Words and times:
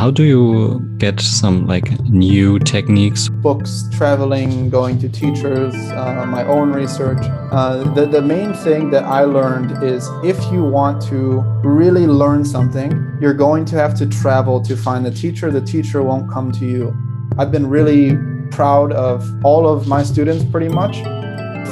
how 0.00 0.10
do 0.10 0.24
you 0.24 0.80
get 0.96 1.20
some 1.20 1.66
like 1.66 2.00
new 2.08 2.58
techniques? 2.58 3.28
Books, 3.28 3.84
traveling, 3.92 4.70
going 4.70 4.98
to 4.98 5.10
teachers, 5.10 5.74
uh, 5.74 6.24
my 6.26 6.42
own 6.44 6.72
research. 6.72 7.18
Uh, 7.52 7.84
the, 7.92 8.06
the 8.06 8.22
main 8.22 8.54
thing 8.54 8.90
that 8.92 9.04
I 9.04 9.24
learned 9.24 9.84
is 9.84 10.08
if 10.24 10.38
you 10.50 10.64
want 10.64 11.02
to 11.08 11.42
really 11.62 12.06
learn 12.06 12.46
something, 12.46 12.90
you're 13.20 13.34
going 13.34 13.66
to 13.66 13.76
have 13.76 13.94
to 13.98 14.06
travel 14.06 14.62
to 14.62 14.74
find 14.74 15.04
the 15.04 15.10
teacher. 15.10 15.50
The 15.50 15.60
teacher 15.60 16.02
won't 16.02 16.30
come 16.30 16.50
to 16.52 16.64
you. 16.64 16.96
I've 17.36 17.52
been 17.52 17.66
really 17.66 18.16
proud 18.50 18.92
of 18.92 19.22
all 19.44 19.68
of 19.68 19.86
my 19.86 20.02
students 20.02 20.46
pretty 20.46 20.70
much. 20.70 20.96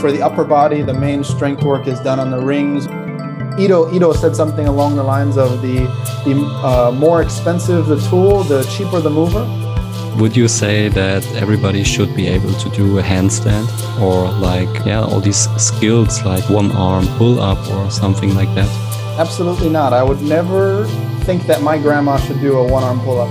For 0.03 0.13
the 0.13 0.21
upper 0.21 0.45
body, 0.45 0.83
the 0.83 0.93
main 0.93 1.25
strength 1.25 1.63
work 1.63 1.87
is 1.87 1.99
done 2.01 2.21
on 2.21 2.31
the 2.31 2.43
rings, 2.43 2.89
Ido 3.59 3.93
Ido 3.93 4.13
said 4.13 4.37
something 4.37 4.69
along 4.69 4.97
the 4.97 5.03
lines 5.03 5.37
of 5.37 5.61
the 5.63 5.87
the 6.25 6.35
uh, 6.63 6.93
more 6.93 7.23
expensive 7.23 7.87
the 7.87 7.99
tool, 8.09 8.45
the 8.45 8.63
cheaper 8.65 9.01
the 9.01 9.11
mover. 9.11 9.45
Would 10.21 10.37
you 10.37 10.49
say 10.49 10.89
that 10.89 11.25
everybody 11.35 11.85
should 11.85 12.15
be 12.15 12.27
able 12.27 12.53
to 12.53 12.69
do 12.71 12.99
a 12.99 13.03
handstand 13.03 13.67
or 14.01 14.31
like 14.41 14.73
yeah 14.87 15.01
all 15.01 15.21
these 15.21 15.49
skills 15.57 16.25
like 16.25 16.49
one 16.49 16.71
arm 16.73 17.07
pull 17.19 17.41
up 17.41 17.59
or 17.71 17.91
something 17.91 18.35
like 18.35 18.53
that? 18.55 18.71
Absolutely 19.19 19.69
not. 19.69 19.93
I 19.93 20.03
would 20.03 20.23
never 20.23 20.87
think 21.27 21.43
that 21.47 21.61
my 21.61 21.77
grandma 21.79 22.17
should 22.19 22.41
do 22.41 22.57
a 22.59 22.65
one 22.65 22.85
arm 22.85 23.01
pull 23.01 23.21
up. 23.21 23.31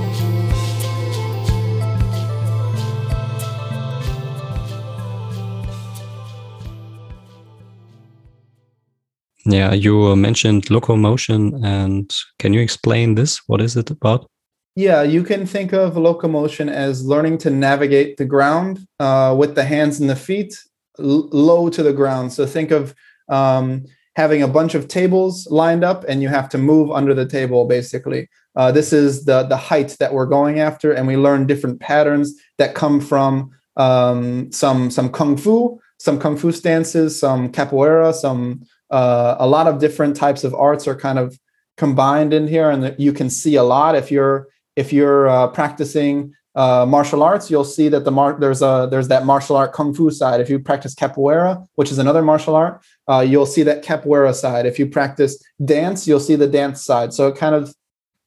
Yeah, 9.48 9.74
you 9.74 10.14
mentioned 10.18 10.70
locomotion, 10.70 11.64
and 11.64 12.14
can 12.38 12.54
you 12.54 12.60
explain 12.60 13.16
this? 13.16 13.40
What 13.48 13.62
is 13.62 13.78
it 13.78 13.90
about? 13.90 14.30
Yeah, 14.76 15.04
you 15.04 15.24
can 15.24 15.46
think 15.46 15.74
of 15.74 15.96
locomotion 15.96 16.68
as 16.68 17.06
learning 17.06 17.38
to 17.40 17.50
navigate 17.50 18.18
the 18.18 18.26
ground 18.26 18.86
uh, 19.00 19.34
with 19.38 19.56
the 19.56 19.64
hands 19.64 20.00
and 20.02 20.10
the 20.10 20.18
feet 20.18 20.54
low 21.00 21.70
to 21.70 21.82
the 21.82 21.94
ground. 21.94 22.34
So 22.34 22.46
think 22.46 22.72
of 22.72 22.94
um, 23.30 23.86
having 24.18 24.44
a 24.44 24.48
bunch 24.48 24.76
of 24.76 24.90
tables 24.90 25.48
lined 25.50 25.84
up, 25.84 26.04
and 26.10 26.22
you 26.22 26.28
have 26.28 26.50
to 26.50 26.58
move 26.58 26.92
under 26.92 27.14
the 27.14 27.26
table. 27.26 27.66
Basically, 27.66 28.28
uh, 28.58 28.74
this 28.74 28.92
is 28.92 29.24
the 29.24 29.44
the 29.44 29.58
height 29.58 29.96
that 30.00 30.14
we're 30.14 30.26
going 30.26 30.60
after, 30.60 30.92
and 30.92 31.08
we 31.08 31.16
learn 31.16 31.48
different 31.48 31.80
patterns 31.80 32.36
that 32.58 32.76
come 32.76 33.00
from 33.00 33.52
um, 33.78 34.52
some 34.52 34.92
some 34.92 35.10
kung 35.10 35.38
fu, 35.38 35.80
some 36.00 36.20
kung 36.20 36.36
fu 36.36 36.52
stances, 36.52 37.18
some 37.18 37.50
capoeira, 37.50 38.14
some 38.14 38.62
uh, 38.90 39.36
a 39.40 39.48
lot 39.48 39.68
of 39.68 39.80
different 39.80 40.16
types 40.16 40.44
of 40.44 40.54
arts 40.54 40.88
are 40.88 40.96
kind 40.96 41.20
of 41.20 41.38
combined 41.78 42.34
in 42.34 42.48
here 42.48 42.70
and 42.70 42.96
you 42.98 43.14
can 43.14 43.30
see 43.30 43.56
a 43.56 43.64
lot. 43.64 43.96
If 43.96 44.12
you're 44.12 44.48
if 44.76 44.94
you're 44.94 45.28
uh, 45.28 45.48
practicing 45.48 46.34
uh, 46.56 46.86
martial 46.88 47.22
arts 47.22 47.52
you'll 47.52 47.64
see 47.64 47.88
that 47.88 48.04
the 48.04 48.12
mar- 48.12 48.38
there's 48.40 48.64
a 48.64 48.88
there's 48.90 49.08
that 49.10 49.26
martial 49.26 49.56
art 49.56 49.74
kung 49.74 49.94
fu 49.94 50.10
side. 50.10 50.42
If 50.42 50.50
you 50.50 50.60
practice 50.60 50.96
capoeira 50.96 51.68
which 51.76 51.92
is 51.92 52.00
another 52.00 52.22
martial 52.22 52.56
art 52.56 52.84
uh, 53.08 53.26
you'll 53.28 53.46
see 53.46 53.64
that 53.64 53.84
capoeira 53.84 54.34
side. 54.34 54.66
If 54.66 54.80
you 54.80 54.88
practice 54.88 55.42
dance 55.64 56.08
you'll 56.08 56.20
see 56.20 56.36
the 56.36 56.48
dance 56.48 56.84
side. 56.84 57.14
So 57.14 57.28
it 57.28 57.38
kind 57.38 57.54
of 57.54 57.76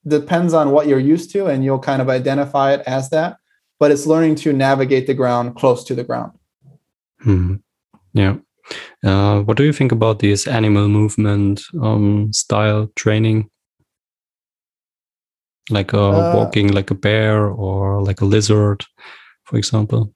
depends 0.06 0.54
on 0.54 0.70
what 0.70 0.86
you're 0.86 0.98
used 0.98 1.30
to 1.32 1.46
and 1.46 1.64
you'll 1.64 1.78
kind 1.78 2.00
of 2.00 2.08
identify 2.08 2.72
it 2.72 2.82
as 2.86 3.10
that 3.10 3.36
but 3.80 3.90
it's 3.90 4.06
learning 4.06 4.34
to 4.36 4.52
navigate 4.52 5.06
the 5.06 5.14
ground 5.14 5.56
close 5.56 5.82
to 5.84 5.94
the 5.94 6.04
ground. 6.04 6.32
Hmm. 7.20 7.56
yeah 8.12 8.36
uh, 9.04 9.40
what 9.40 9.56
do 9.56 9.64
you 9.64 9.72
think 9.72 9.92
about 9.92 10.18
this 10.18 10.46
animal 10.46 10.88
movement 10.88 11.62
um, 11.80 12.32
style 12.32 12.90
training? 12.96 13.48
Like 15.70 15.94
uh, 15.94 16.30
walking 16.34 16.72
like 16.72 16.90
a 16.90 16.94
bear 16.94 17.46
or 17.46 18.02
like 18.02 18.20
a 18.20 18.24
lizard, 18.24 18.84
for 19.44 19.56
example. 19.56 20.12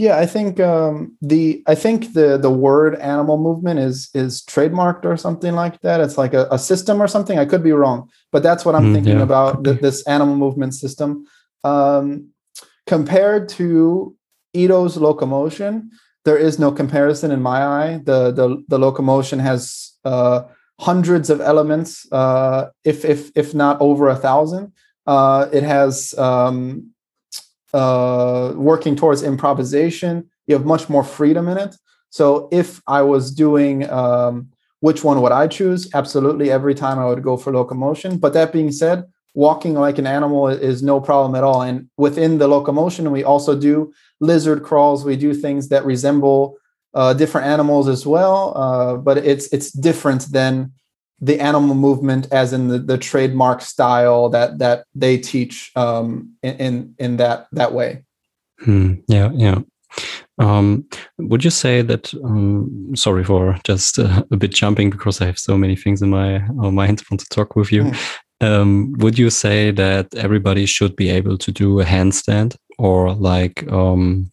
Yeah, 0.00 0.16
I 0.16 0.24
think 0.24 0.58
um, 0.60 1.16
the 1.20 1.62
I 1.66 1.74
think 1.74 2.14
the 2.14 2.38
the 2.38 2.50
word 2.50 2.94
animal 3.00 3.36
movement 3.36 3.80
is 3.80 4.08
is 4.14 4.40
trademarked 4.42 5.04
or 5.04 5.18
something 5.18 5.54
like 5.54 5.78
that. 5.82 6.00
It's 6.00 6.16
like 6.16 6.32
a, 6.32 6.48
a 6.50 6.58
system 6.58 7.02
or 7.02 7.06
something. 7.06 7.38
I 7.38 7.44
could 7.44 7.62
be 7.62 7.72
wrong, 7.72 8.08
but 8.32 8.42
that's 8.42 8.64
what 8.64 8.74
I'm 8.74 8.84
mm, 8.84 8.94
thinking 8.94 9.18
yeah, 9.18 9.22
about 9.22 9.62
th- 9.62 9.80
this 9.80 10.02
animal 10.06 10.36
movement 10.36 10.74
system. 10.74 11.26
Um, 11.64 12.30
compared 12.86 13.50
to 13.50 14.16
Ido's 14.56 14.96
locomotion, 14.96 15.90
there 16.24 16.36
is 16.36 16.58
no 16.58 16.70
comparison 16.70 17.30
in 17.30 17.42
my 17.42 17.64
eye. 17.64 18.00
The 18.04 18.30
the, 18.30 18.62
the 18.68 18.78
locomotion 18.78 19.38
has 19.38 19.92
uh, 20.04 20.42
hundreds 20.78 21.30
of 21.30 21.40
elements, 21.40 22.10
uh, 22.12 22.68
if 22.84 23.04
if 23.04 23.30
if 23.34 23.54
not 23.54 23.80
over 23.80 24.08
a 24.08 24.16
thousand. 24.16 24.72
Uh, 25.06 25.48
it 25.52 25.62
has 25.62 26.14
um, 26.18 26.90
uh, 27.72 28.52
working 28.54 28.96
towards 28.96 29.22
improvisation. 29.22 30.28
You 30.46 30.54
have 30.54 30.66
much 30.66 30.88
more 30.88 31.04
freedom 31.04 31.48
in 31.48 31.58
it. 31.58 31.74
So 32.10 32.48
if 32.52 32.80
I 32.86 33.02
was 33.02 33.32
doing 33.32 33.88
um, 33.90 34.50
which 34.80 35.04
one 35.04 35.20
would 35.22 35.32
I 35.32 35.46
choose? 35.46 35.88
Absolutely, 35.94 36.50
every 36.50 36.74
time 36.74 36.98
I 36.98 37.06
would 37.06 37.22
go 37.22 37.36
for 37.36 37.52
locomotion. 37.52 38.18
But 38.18 38.32
that 38.32 38.52
being 38.52 38.72
said, 38.72 39.04
walking 39.34 39.74
like 39.74 39.98
an 39.98 40.06
animal 40.06 40.48
is 40.48 40.82
no 40.82 41.00
problem 41.00 41.34
at 41.34 41.44
all. 41.44 41.62
And 41.62 41.88
within 41.96 42.38
the 42.38 42.48
locomotion, 42.48 43.10
we 43.10 43.22
also 43.22 43.58
do 43.58 43.92
lizard 44.20 44.62
crawls. 44.62 45.04
We 45.04 45.16
do 45.16 45.34
things 45.34 45.68
that 45.68 45.84
resemble 45.84 46.56
uh, 46.94 47.14
different 47.14 47.46
animals 47.46 47.88
as 47.88 48.06
well, 48.06 48.52
uh, 48.56 48.96
but 48.96 49.18
it's 49.18 49.52
it's 49.52 49.70
different 49.70 50.32
than 50.32 50.72
the 51.20 51.38
animal 51.40 51.74
movement 51.74 52.28
as 52.32 52.52
in 52.52 52.68
the, 52.68 52.78
the 52.78 52.98
trademark 52.98 53.60
style 53.60 54.28
that 54.30 54.58
that 54.58 54.84
they 54.94 55.18
teach 55.18 55.70
um, 55.76 56.34
in, 56.42 56.56
in, 56.56 56.94
in 56.98 57.16
that 57.18 57.46
that 57.52 57.72
way. 57.72 58.04
Hmm. 58.60 58.94
Yeah, 59.06 59.30
yeah. 59.34 59.58
Um, 60.38 60.86
would 61.18 61.44
you 61.44 61.50
say 61.50 61.82
that? 61.82 62.12
Um, 62.24 62.92
sorry 62.94 63.24
for 63.24 63.58
just 63.64 63.98
uh, 63.98 64.24
a 64.30 64.36
bit 64.36 64.54
jumping 64.54 64.90
because 64.90 65.20
I 65.20 65.26
have 65.26 65.38
so 65.38 65.56
many 65.56 65.76
things 65.76 66.02
in 66.02 66.10
my 66.10 66.38
mind 66.48 67.02
want 67.10 67.20
to 67.20 67.28
talk 67.28 67.56
with 67.56 67.70
you. 67.70 67.84
Mm. 67.84 67.96
Um, 68.42 68.92
would 68.98 69.18
you 69.18 69.28
say 69.28 69.70
that 69.72 70.14
everybody 70.14 70.64
should 70.64 70.96
be 70.96 71.10
able 71.10 71.36
to 71.36 71.52
do 71.52 71.80
a 71.80 71.84
handstand 71.84 72.56
or 72.80 73.14
like, 73.14 73.70
um, 73.70 74.30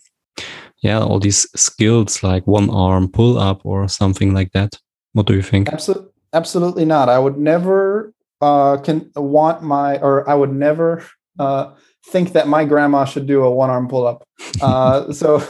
yeah, 0.82 1.00
all 1.00 1.20
these 1.20 1.48
skills 1.56 2.24
like 2.24 2.48
one 2.48 2.70
arm 2.70 3.12
pull 3.12 3.38
up 3.38 3.66
or 3.66 3.88
something 3.88 4.34
like 4.34 4.52
that? 4.54 4.80
What 5.14 5.28
do 5.28 5.34
you 5.34 5.42
think? 5.42 5.70
Absolutely, 5.70 6.12
absolutely 6.34 6.86
not. 6.86 7.10
I 7.10 7.20
would 7.20 7.38
never 7.38 8.14
uh, 8.42 8.78
can 8.78 9.12
want 9.16 9.64
my, 9.64 9.98
or 10.00 10.30
I 10.30 10.36
would 10.36 10.54
never 10.54 11.04
uh, 11.40 11.74
think 12.06 12.34
that 12.34 12.48
my 12.48 12.64
grandma 12.66 13.06
should 13.06 13.28
do 13.28 13.44
a 13.44 13.52
one 13.52 13.70
arm 13.70 13.88
pull 13.88 14.08
up. 14.08 14.24
Uh, 14.60 15.14
so 15.14 15.44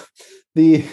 the 0.55 0.83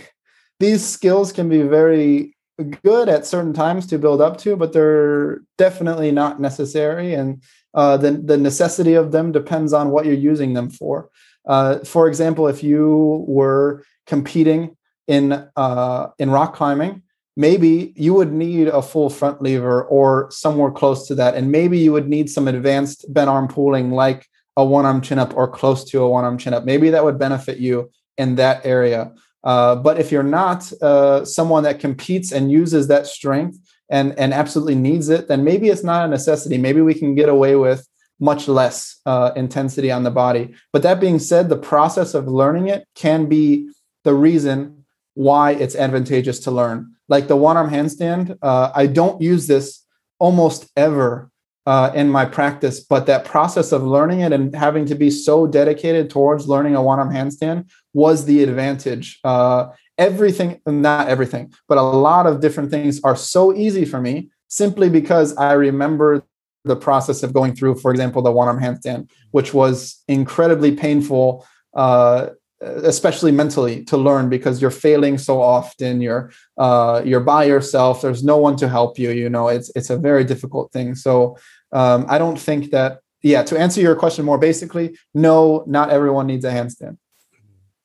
these 0.60 0.84
skills 0.87 1.32
can 1.32 1.48
be 1.48 1.62
very 1.62 2.37
good 2.84 3.09
at 3.09 3.26
certain 3.26 3.53
times 3.53 3.87
to 3.87 3.98
build 3.98 4.20
up 4.20 4.38
to, 4.38 4.56
but 4.56 4.72
they're 4.72 5.41
definitely 5.59 6.12
not 6.12 6.41
necessary. 6.41 7.14
And 7.14 7.43
uh, 7.75 7.97
the, 7.97 8.12
the 8.12 8.38
necessity 8.38 8.94
of 8.94 9.10
them 9.10 9.32
depends 9.32 9.72
on 9.72 9.91
what 9.91 10.06
you're 10.06 10.14
using 10.14 10.54
them 10.54 10.70
for. 10.70 11.10
Uh, 11.47 11.78
for 11.81 12.09
example, 12.09 12.49
if 12.49 12.62
you 12.62 13.25
were 13.28 13.84
competing 14.06 14.77
in 15.06 15.47
uh, 15.56 16.09
in 16.19 16.31
rock 16.31 16.55
climbing, 16.55 17.03
maybe 17.37 17.93
you 17.97 18.15
would 18.15 18.32
need 18.32 18.69
a 18.69 18.81
full 18.81 19.10
front 19.10 19.43
lever 19.43 19.84
or 19.84 20.31
somewhere 20.31 20.71
close 20.71 21.06
to 21.09 21.15
that, 21.16 21.34
and 21.34 21.50
maybe 21.50 21.78
you 21.78 21.93
would 21.93 22.09
need 22.09 22.31
some 22.31 22.49
advanced 22.49 23.12
bent 23.12 23.28
arm 23.28 23.49
pulling, 23.49 23.91
like 23.91 24.27
a 24.56 24.65
one 24.65 24.87
arm 24.87 25.00
chin 25.00 25.19
up 25.19 25.37
or 25.37 25.49
close 25.49 25.84
to 25.84 26.03
a 26.03 26.09
one 26.09 26.25
arm 26.25 26.38
chin 26.38 26.55
up. 26.55 26.65
Maybe 26.65 26.91
that 26.91 27.05
would 27.05 27.19
benefit 27.19 27.59
you 27.59 27.91
in 28.16 28.37
that 28.37 28.65
area. 28.65 29.12
Uh, 29.43 29.76
but 29.76 29.99
if 29.99 30.11
you're 30.11 30.22
not 30.22 30.72
uh, 30.81 31.25
someone 31.25 31.65
that 31.65 31.81
competes 31.81 32.32
and 32.32 32.50
uses 32.50 32.88
that 32.88 33.06
strength 33.06 33.59
and 33.91 34.19
and 34.19 34.32
absolutely 34.32 34.75
needs 34.75 35.11
it, 35.11 35.28
then 35.28 35.44
maybe 35.44 35.69
it's 35.69 35.85
not 35.85 36.06
a 36.06 36.08
necessity. 36.08 36.56
Maybe 36.56 36.81
we 36.81 36.94
can 36.94 37.14
get 37.14 37.29
away 37.29 37.56
with 37.56 37.87
much 38.20 38.49
less 38.49 39.00
uh, 39.06 39.32
intensity 39.37 39.90
on 39.90 40.02
the 40.02 40.11
body. 40.11 40.55
But 40.72 40.82
that 40.82 41.00
being 41.00 41.19
said, 41.19 41.49
the 41.49 41.56
process 41.56 42.14
of 42.14 42.28
learning 42.28 42.69
it 42.69 42.87
can 42.94 43.26
be 43.26 43.70
the 44.05 44.14
reason 44.14 44.84
why 45.14 45.52
it's 45.52 45.76
advantageous 45.76 46.40
to 46.40 46.50
learn. 46.50 46.93
Like 47.08 47.28
the 47.28 47.37
one 47.37 47.56
arm 47.56 47.70
handstand, 47.70 48.38
uh, 48.43 48.70
I 48.75 48.87
don't 48.87 49.20
use 49.20 49.46
this 49.46 49.84
almost 50.19 50.70
ever 50.76 51.31
uh, 51.66 51.90
in 51.94 52.11
my 52.11 52.25
practice, 52.25 52.81
but 52.81 53.06
that 53.06 53.25
process 53.25 53.72
of 53.72 53.82
learning 53.82 54.20
it 54.20 54.32
and 54.32 54.55
having 54.55 54.84
to 54.87 54.94
be 54.94 55.11
so 55.11 55.46
dedicated 55.46 56.11
towards 56.11 56.46
learning 56.46 56.75
a 56.75 56.82
one 56.82 56.99
arm 56.99 57.12
handstand 57.12 57.70
was 57.94 58.26
the 58.26 58.43
advantage. 58.43 59.19
Uh, 59.25 59.69
everything, 59.96 60.61
not 60.66 61.08
everything, 61.08 61.52
but 61.69 61.78
a 61.78 61.82
lot 61.82 62.26
of 62.26 62.40
different 62.40 62.70
things 62.70 63.00
are 63.02 63.16
so 63.16 63.55
easy 63.55 63.84
for 63.84 64.00
me 64.00 64.31
simply 64.49 64.90
because 64.90 65.34
I 65.37 65.52
remember 65.52 66.25
the 66.64 66.76
process 66.76 67.22
of 67.22 67.32
going 67.32 67.55
through, 67.55 67.76
for 67.76 67.90
example, 67.90 68.22
the 68.22 68.32
one 68.32 68.49
arm 68.49 68.61
handstand, 68.61 69.11
which 69.32 69.55
was 69.55 70.02
incredibly 70.08 70.72
painful. 70.72 71.46
Uh, 71.75 72.31
especially 72.61 73.32
mentally 73.32 73.84
to 73.84 73.96
learn 73.96 74.31
because 74.31 74.62
you're 74.62 74.70
failing 74.70 75.19
so 75.19 75.43
often 75.43 76.00
you're 76.00 76.31
uh, 76.56 77.02
you're 77.05 77.20
by 77.20 77.44
yourself 77.44 78.00
there's 78.00 78.25
no 78.25 78.38
one 78.38 78.56
to 78.56 78.69
help 78.69 78.99
you 78.99 79.11
you 79.11 79.28
know 79.28 79.49
it's 79.49 79.70
it's 79.75 79.90
a 79.90 79.99
very 79.99 80.25
difficult 80.25 80.72
thing 80.72 80.94
so 80.94 81.37
um, 81.72 82.06
i 82.08 82.16
don't 82.16 82.38
think 82.38 82.70
that 82.70 83.00
yeah, 83.25 83.43
to 83.44 83.58
answer 83.58 83.81
your 83.81 83.96
question 83.96 84.25
more 84.25 84.37
basically, 84.38 84.99
no, 85.14 85.64
not 85.66 85.88
everyone 85.88 86.26
needs 86.26 86.44
a 86.44 86.50
handstand. 86.50 86.99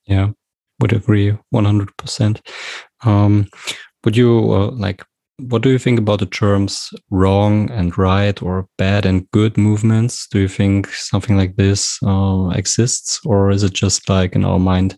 Yeah, 0.04 0.32
would 0.80 0.92
agree 0.92 1.34
100%. 1.52 2.40
Um, 3.04 3.48
would 4.04 4.16
you 4.18 4.52
uh, 4.52 4.70
like, 4.72 5.02
what 5.48 5.62
do 5.62 5.70
you 5.70 5.78
think 5.78 5.98
about 5.98 6.20
the 6.20 6.26
terms 6.26 6.90
wrong 7.10 7.70
and 7.70 7.96
right 7.96 8.40
or 8.42 8.68
bad 8.78 9.06
and 9.06 9.30
good 9.30 9.56
movements? 9.56 10.26
Do 10.28 10.40
you 10.40 10.48
think 10.48 10.88
something 10.88 11.36
like 11.36 11.56
this 11.56 11.98
uh, 12.02 12.50
exists 12.54 13.20
or 13.24 13.50
is 13.50 13.62
it 13.62 13.72
just 13.72 14.08
like 14.08 14.34
in 14.34 14.44
our 14.44 14.58
mind? 14.58 14.96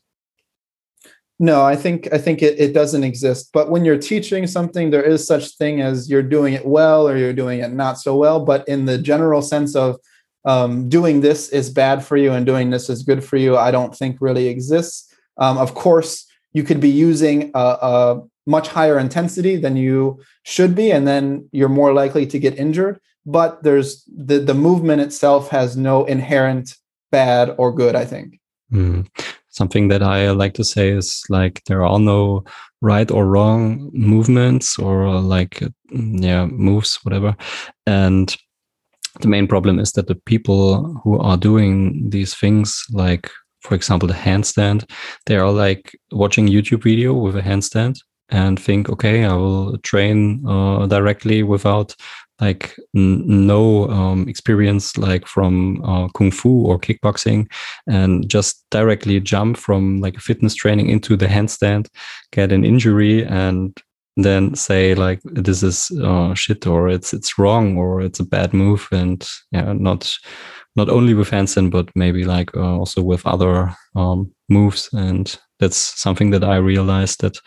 No, 1.38 1.62
I 1.62 1.74
think 1.74 2.12
I 2.12 2.18
think 2.18 2.42
it, 2.42 2.58
it 2.60 2.72
doesn't 2.72 3.02
exist. 3.02 3.50
But 3.52 3.68
when 3.68 3.84
you're 3.84 3.98
teaching 3.98 4.46
something, 4.46 4.90
there 4.90 5.02
is 5.02 5.26
such 5.26 5.56
thing 5.56 5.80
as 5.80 6.08
you're 6.08 6.22
doing 6.22 6.54
it 6.54 6.64
well 6.64 7.08
or 7.08 7.16
you're 7.16 7.32
doing 7.32 7.60
it 7.60 7.72
not 7.72 7.98
so 7.98 8.16
well. 8.16 8.44
But 8.44 8.66
in 8.68 8.84
the 8.84 8.98
general 8.98 9.42
sense 9.42 9.74
of 9.74 9.96
um, 10.44 10.88
doing 10.88 11.20
this 11.20 11.48
is 11.48 11.70
bad 11.70 12.04
for 12.04 12.16
you 12.16 12.32
and 12.32 12.46
doing 12.46 12.70
this 12.70 12.88
is 12.88 13.02
good 13.02 13.24
for 13.24 13.36
you, 13.36 13.56
I 13.56 13.70
don't 13.70 13.94
think 13.94 14.18
really 14.20 14.48
exists. 14.48 15.12
Um, 15.38 15.58
of 15.58 15.74
course, 15.74 16.26
you 16.52 16.62
could 16.62 16.80
be 16.80 16.90
using 16.90 17.50
a, 17.54 17.58
a 17.58 18.22
much 18.46 18.68
higher 18.68 18.98
intensity 18.98 19.56
than 19.56 19.76
you 19.76 20.20
should 20.44 20.74
be, 20.74 20.90
and 20.90 21.06
then 21.06 21.48
you're 21.52 21.68
more 21.68 21.92
likely 21.92 22.26
to 22.26 22.38
get 22.38 22.58
injured. 22.58 23.00
But 23.24 23.62
there's 23.62 24.04
the 24.06 24.38
the 24.38 24.54
movement 24.54 25.02
itself 25.02 25.50
has 25.50 25.76
no 25.76 26.04
inherent 26.04 26.76
bad 27.10 27.54
or 27.58 27.72
good. 27.72 27.94
I 27.94 28.04
think. 28.04 28.40
Mm 28.72 29.06
something 29.52 29.88
that 29.88 30.02
I 30.02 30.30
like 30.30 30.54
to 30.54 30.64
say 30.64 30.90
is 30.90 31.22
like 31.28 31.62
there 31.66 31.84
are 31.84 31.98
no 31.98 32.44
right 32.80 33.10
or 33.10 33.26
wrong 33.26 33.90
movements 33.92 34.78
or 34.78 35.20
like 35.20 35.62
yeah 35.90 36.46
moves 36.46 36.98
whatever 37.04 37.36
and 37.86 38.34
the 39.20 39.28
main 39.28 39.46
problem 39.46 39.78
is 39.78 39.92
that 39.92 40.08
the 40.08 40.14
people 40.14 41.00
who 41.04 41.18
are 41.18 41.36
doing 41.36 42.08
these 42.08 42.34
things 42.34 42.82
like 42.92 43.30
for 43.60 43.74
example 43.74 44.08
the 44.08 44.14
handstand 44.14 44.90
they 45.26 45.36
are 45.36 45.52
like 45.52 45.92
watching 46.10 46.48
youtube 46.48 46.82
video 46.82 47.12
with 47.12 47.36
a 47.36 47.42
handstand 47.42 47.98
and 48.32 48.58
think 48.58 48.88
okay 48.88 49.24
i 49.24 49.32
will 49.32 49.78
train 49.78 50.44
uh, 50.46 50.86
directly 50.86 51.42
without 51.42 51.94
like 52.40 52.74
n- 52.96 53.46
no 53.46 53.88
um, 53.90 54.28
experience 54.28 54.96
like 54.98 55.26
from 55.26 55.80
uh, 55.84 56.08
kung 56.08 56.30
fu 56.30 56.66
or 56.66 56.78
kickboxing 56.78 57.46
and 57.86 58.28
just 58.28 58.64
directly 58.70 59.20
jump 59.20 59.56
from 59.56 60.00
like 60.00 60.16
a 60.16 60.20
fitness 60.20 60.54
training 60.54 60.88
into 60.88 61.16
the 61.16 61.26
handstand 61.26 61.86
get 62.32 62.50
an 62.50 62.64
injury 62.64 63.24
and 63.24 63.80
then 64.16 64.54
say 64.54 64.94
like 64.94 65.20
this 65.24 65.62
is 65.62 65.90
uh, 66.02 66.34
shit 66.34 66.66
or 66.66 66.88
it's 66.88 67.14
it's 67.14 67.38
wrong 67.38 67.76
or 67.78 68.00
it's 68.02 68.20
a 68.20 68.24
bad 68.24 68.52
move 68.52 68.88
and 68.92 69.28
yeah 69.52 69.72
not 69.72 70.18
not 70.76 70.88
only 70.88 71.14
with 71.14 71.30
handstand 71.30 71.70
but 71.70 71.88
maybe 71.94 72.24
like 72.24 72.54
uh, 72.56 72.78
also 72.78 73.02
with 73.02 73.26
other 73.26 73.74
um, 73.94 74.30
moves 74.52 74.88
and 74.92 75.38
that's 75.58 75.76
something 75.76 76.30
that 76.30 76.44
i 76.44 76.56
realized 76.56 77.20
that 77.20 77.38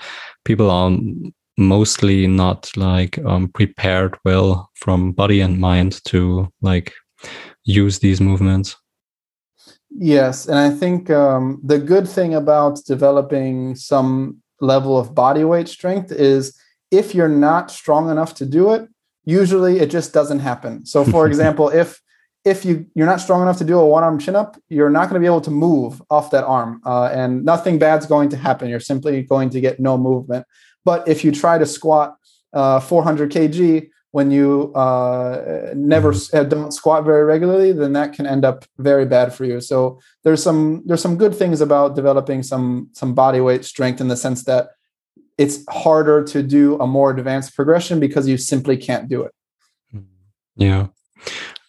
people 0.43 0.69
are 0.69 0.91
mostly 1.57 2.27
not 2.27 2.69
like 2.75 3.17
um, 3.25 3.47
prepared 3.49 4.17
well 4.25 4.69
from 4.75 5.11
body 5.13 5.39
and 5.41 5.59
mind 5.59 6.03
to 6.03 6.51
like 6.61 6.93
use 7.63 7.99
these 7.99 8.19
movements. 8.19 8.75
Yes 9.97 10.47
and 10.47 10.59
i 10.59 10.69
think 10.69 11.09
um, 11.09 11.61
the 11.63 11.79
good 11.79 12.07
thing 12.07 12.35
about 12.35 12.83
developing 12.85 13.75
some 13.75 14.41
level 14.59 14.97
of 14.97 15.15
body 15.15 15.45
weight 15.45 15.69
strength 15.69 16.11
is 16.11 16.53
if 16.91 17.15
you're 17.15 17.37
not 17.49 17.71
strong 17.71 18.09
enough 18.09 18.33
to 18.35 18.45
do 18.45 18.73
it 18.73 18.89
usually 19.25 19.79
it 19.79 19.89
just 19.89 20.13
doesn't 20.13 20.39
happen. 20.39 20.85
So 20.85 21.03
for 21.03 21.27
example 21.31 21.69
if 21.69 22.01
if 22.45 22.63
you 22.63 22.85
you're 22.95 23.07
not 23.07 23.19
strong 23.19 23.41
enough 23.41 23.57
to 23.57 23.65
do 23.65 23.79
a 23.79 23.85
one 23.85 24.03
arm 24.03 24.19
chin 24.19 24.35
up 24.35 24.57
you're 24.69 24.89
not 24.89 25.09
going 25.09 25.15
to 25.15 25.19
be 25.19 25.25
able 25.25 25.41
to 25.41 25.51
move 25.51 26.01
off 26.09 26.31
that 26.31 26.43
arm 26.45 26.81
uh, 26.85 27.09
and 27.11 27.43
nothing 27.43 27.77
bad's 27.79 28.05
going 28.05 28.29
to 28.29 28.37
happen 28.37 28.69
you're 28.69 28.79
simply 28.79 29.21
going 29.23 29.49
to 29.49 29.59
get 29.59 29.79
no 29.79 29.97
movement 29.97 30.45
but 30.85 31.07
if 31.07 31.23
you 31.23 31.31
try 31.31 31.57
to 31.57 31.65
squat 31.65 32.15
uh, 32.53 32.79
400 32.79 33.31
kg 33.31 33.89
when 34.15 34.31
you 34.31 34.71
uh, 34.75 35.73
never 35.75 36.13
uh, 36.31 36.43
don't 36.45 36.71
squat 36.71 37.03
very 37.03 37.25
regularly, 37.25 37.73
then 37.73 37.91
that 37.91 38.13
can 38.13 38.25
end 38.25 38.45
up 38.45 38.63
very 38.77 39.05
bad 39.05 39.33
for 39.33 39.43
you. 39.43 39.59
So 39.59 39.99
there's 40.23 40.41
some 40.41 40.83
there's 40.85 41.01
some 41.01 41.17
good 41.17 41.35
things 41.35 41.59
about 41.59 41.95
developing 41.95 42.41
some 42.41 42.87
some 42.93 43.13
body 43.13 43.41
weight 43.41 43.65
strength 43.65 43.99
in 43.99 44.07
the 44.07 44.15
sense 44.15 44.45
that 44.45 44.69
it's 45.37 45.65
harder 45.69 46.23
to 46.23 46.41
do 46.41 46.79
a 46.79 46.87
more 46.87 47.11
advanced 47.11 47.57
progression 47.57 47.99
because 47.99 48.25
you 48.25 48.37
simply 48.37 48.77
can't 48.77 49.09
do 49.09 49.23
it. 49.23 49.33
Yeah. 50.55 50.87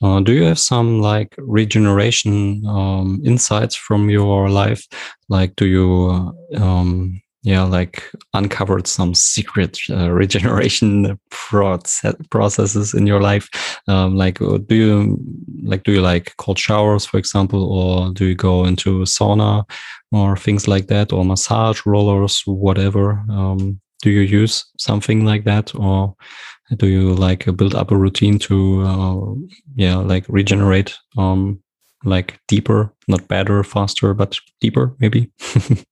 Uh, 0.03 0.21
do 0.21 0.33
you 0.33 0.45
have 0.45 0.59
some 0.59 1.01
like 1.01 1.35
regeneration 1.39 2.63
um, 2.67 3.21
insights 3.25 3.75
from 3.75 4.11
your 4.11 4.49
life? 4.51 4.87
Like, 5.29 5.57
do 5.57 5.67
you 5.67 6.35
um, 6.57 7.21
yeah 7.47 7.63
like 7.63 8.03
uncovered 8.35 8.89
some 8.89 9.15
secret 9.15 9.79
uh, 9.91 10.11
regeneration 10.23 11.19
process, 11.31 12.15
processes 12.29 12.93
in 12.93 13.07
your 13.07 13.21
life 13.21 13.49
um, 13.87 14.17
like 14.17 14.43
uh, 14.43 14.59
do 14.67 14.75
you 14.75 15.19
like 15.63 15.85
do 15.85 15.93
you 15.93 16.03
like 16.03 16.37
cold 16.39 16.59
showers 16.59 17.07
for 17.07 17.19
example 17.19 17.63
or 17.73 18.13
do 18.13 18.27
you 18.27 18.35
go 18.35 18.65
into 18.65 19.03
sauna 19.03 19.65
or 20.11 20.37
things 20.37 20.67
like 20.67 20.89
that 20.89 21.13
or 21.13 21.25
massage 21.25 21.81
rollers 21.87 22.43
whatever 22.47 23.23
um, 23.31 23.81
do 24.03 24.11
you 24.11 24.23
use 24.23 24.65
something 24.77 25.25
like 25.25 25.45
that 25.45 25.73
or 25.77 26.15
do 26.77 26.87
you 26.87 27.15
like 27.15 27.45
build 27.57 27.75
up 27.75 27.91
a 27.91 27.97
routine 27.97 28.39
to 28.39 28.83
uh, 28.83 29.35
yeah 29.75 29.97
like 29.97 30.25
regenerate 30.29 30.97
um 31.17 31.61
like 32.05 32.39
deeper 32.49 32.93
not 33.09 33.29
better 33.29 33.63
faster 33.63 34.15
but 34.15 34.39
deeper 34.61 34.95
maybe 34.99 35.31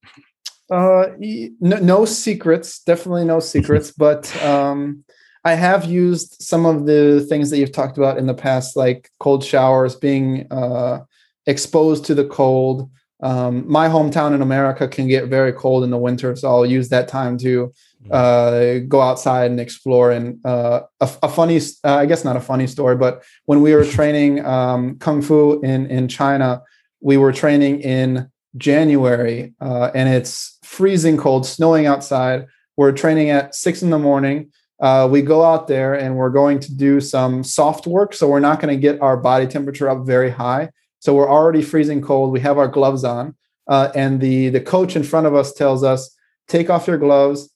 Uh, 0.69 1.07
no, 1.19 1.77
no 1.77 2.05
secrets, 2.05 2.79
definitely 2.79 3.25
no 3.25 3.39
secrets, 3.39 3.91
but 3.97 4.35
um, 4.43 5.03
I 5.43 5.53
have 5.53 5.85
used 5.85 6.41
some 6.41 6.65
of 6.65 6.85
the 6.85 7.25
things 7.29 7.49
that 7.49 7.57
you've 7.57 7.71
talked 7.71 7.97
about 7.97 8.17
in 8.17 8.25
the 8.25 8.33
past, 8.33 8.75
like 8.75 9.11
cold 9.19 9.43
showers, 9.43 9.95
being 9.95 10.47
uh, 10.51 11.01
exposed 11.45 12.05
to 12.05 12.15
the 12.15 12.25
cold. 12.25 12.89
Um, 13.21 13.69
my 13.69 13.87
hometown 13.87 14.33
in 14.33 14.41
America 14.41 14.87
can 14.87 15.07
get 15.07 15.29
very 15.29 15.53
cold 15.53 15.83
in 15.83 15.91
the 15.91 15.97
winter, 15.97 16.35
so 16.35 16.49
I'll 16.49 16.65
use 16.65 16.89
that 16.89 17.07
time 17.07 17.37
to 17.39 17.71
uh, 18.11 18.79
go 18.87 19.01
outside 19.01 19.51
and 19.51 19.59
explore. 19.59 20.11
And 20.11 20.45
uh, 20.45 20.81
a, 20.99 21.09
a, 21.23 21.29
funny, 21.29 21.57
uh, 21.83 21.95
I 21.95 22.05
guess 22.05 22.23
not 22.23 22.35
a 22.35 22.41
funny 22.41 22.67
story, 22.67 22.95
but 22.95 23.23
when 23.45 23.61
we 23.61 23.73
were 23.73 23.85
training 23.85 24.45
um, 24.45 24.97
kung 24.99 25.21
fu 25.21 25.59
in 25.61 25.87
in 25.87 26.07
China, 26.07 26.61
we 27.01 27.17
were 27.17 27.31
training 27.31 27.81
in 27.81 28.29
January, 28.57 29.53
uh, 29.59 29.91
and 29.93 30.09
it's 30.09 30.57
freezing 30.63 31.17
cold, 31.17 31.45
snowing 31.45 31.85
outside. 31.85 32.47
We're 32.77 32.91
training 32.91 33.29
at 33.29 33.55
six 33.55 33.81
in 33.81 33.89
the 33.89 33.99
morning. 33.99 34.51
Uh, 34.79 35.07
we 35.09 35.21
go 35.21 35.43
out 35.43 35.67
there 35.67 35.93
and 35.93 36.17
we're 36.17 36.29
going 36.29 36.59
to 36.59 36.75
do 36.75 36.99
some 36.99 37.43
soft 37.43 37.87
work. 37.87 38.13
So 38.13 38.27
we're 38.27 38.41
not 38.41 38.59
going 38.59 38.75
to 38.75 38.79
get 38.79 39.01
our 39.01 39.15
body 39.15 39.47
temperature 39.47 39.89
up 39.89 40.05
very 40.05 40.29
high. 40.29 40.69
So 40.99 41.13
we're 41.13 41.29
already 41.29 41.61
freezing 41.61 42.01
cold. 42.01 42.31
We 42.31 42.41
have 42.41 42.57
our 42.57 42.67
gloves 42.67 43.03
on, 43.03 43.35
uh, 43.67 43.91
and 43.95 44.19
the 44.19 44.49
the 44.49 44.61
coach 44.61 44.95
in 44.95 45.03
front 45.03 45.27
of 45.27 45.35
us 45.35 45.53
tells 45.53 45.83
us, 45.83 46.15
"Take 46.47 46.69
off 46.69 46.87
your 46.87 46.97
gloves. 46.97 47.49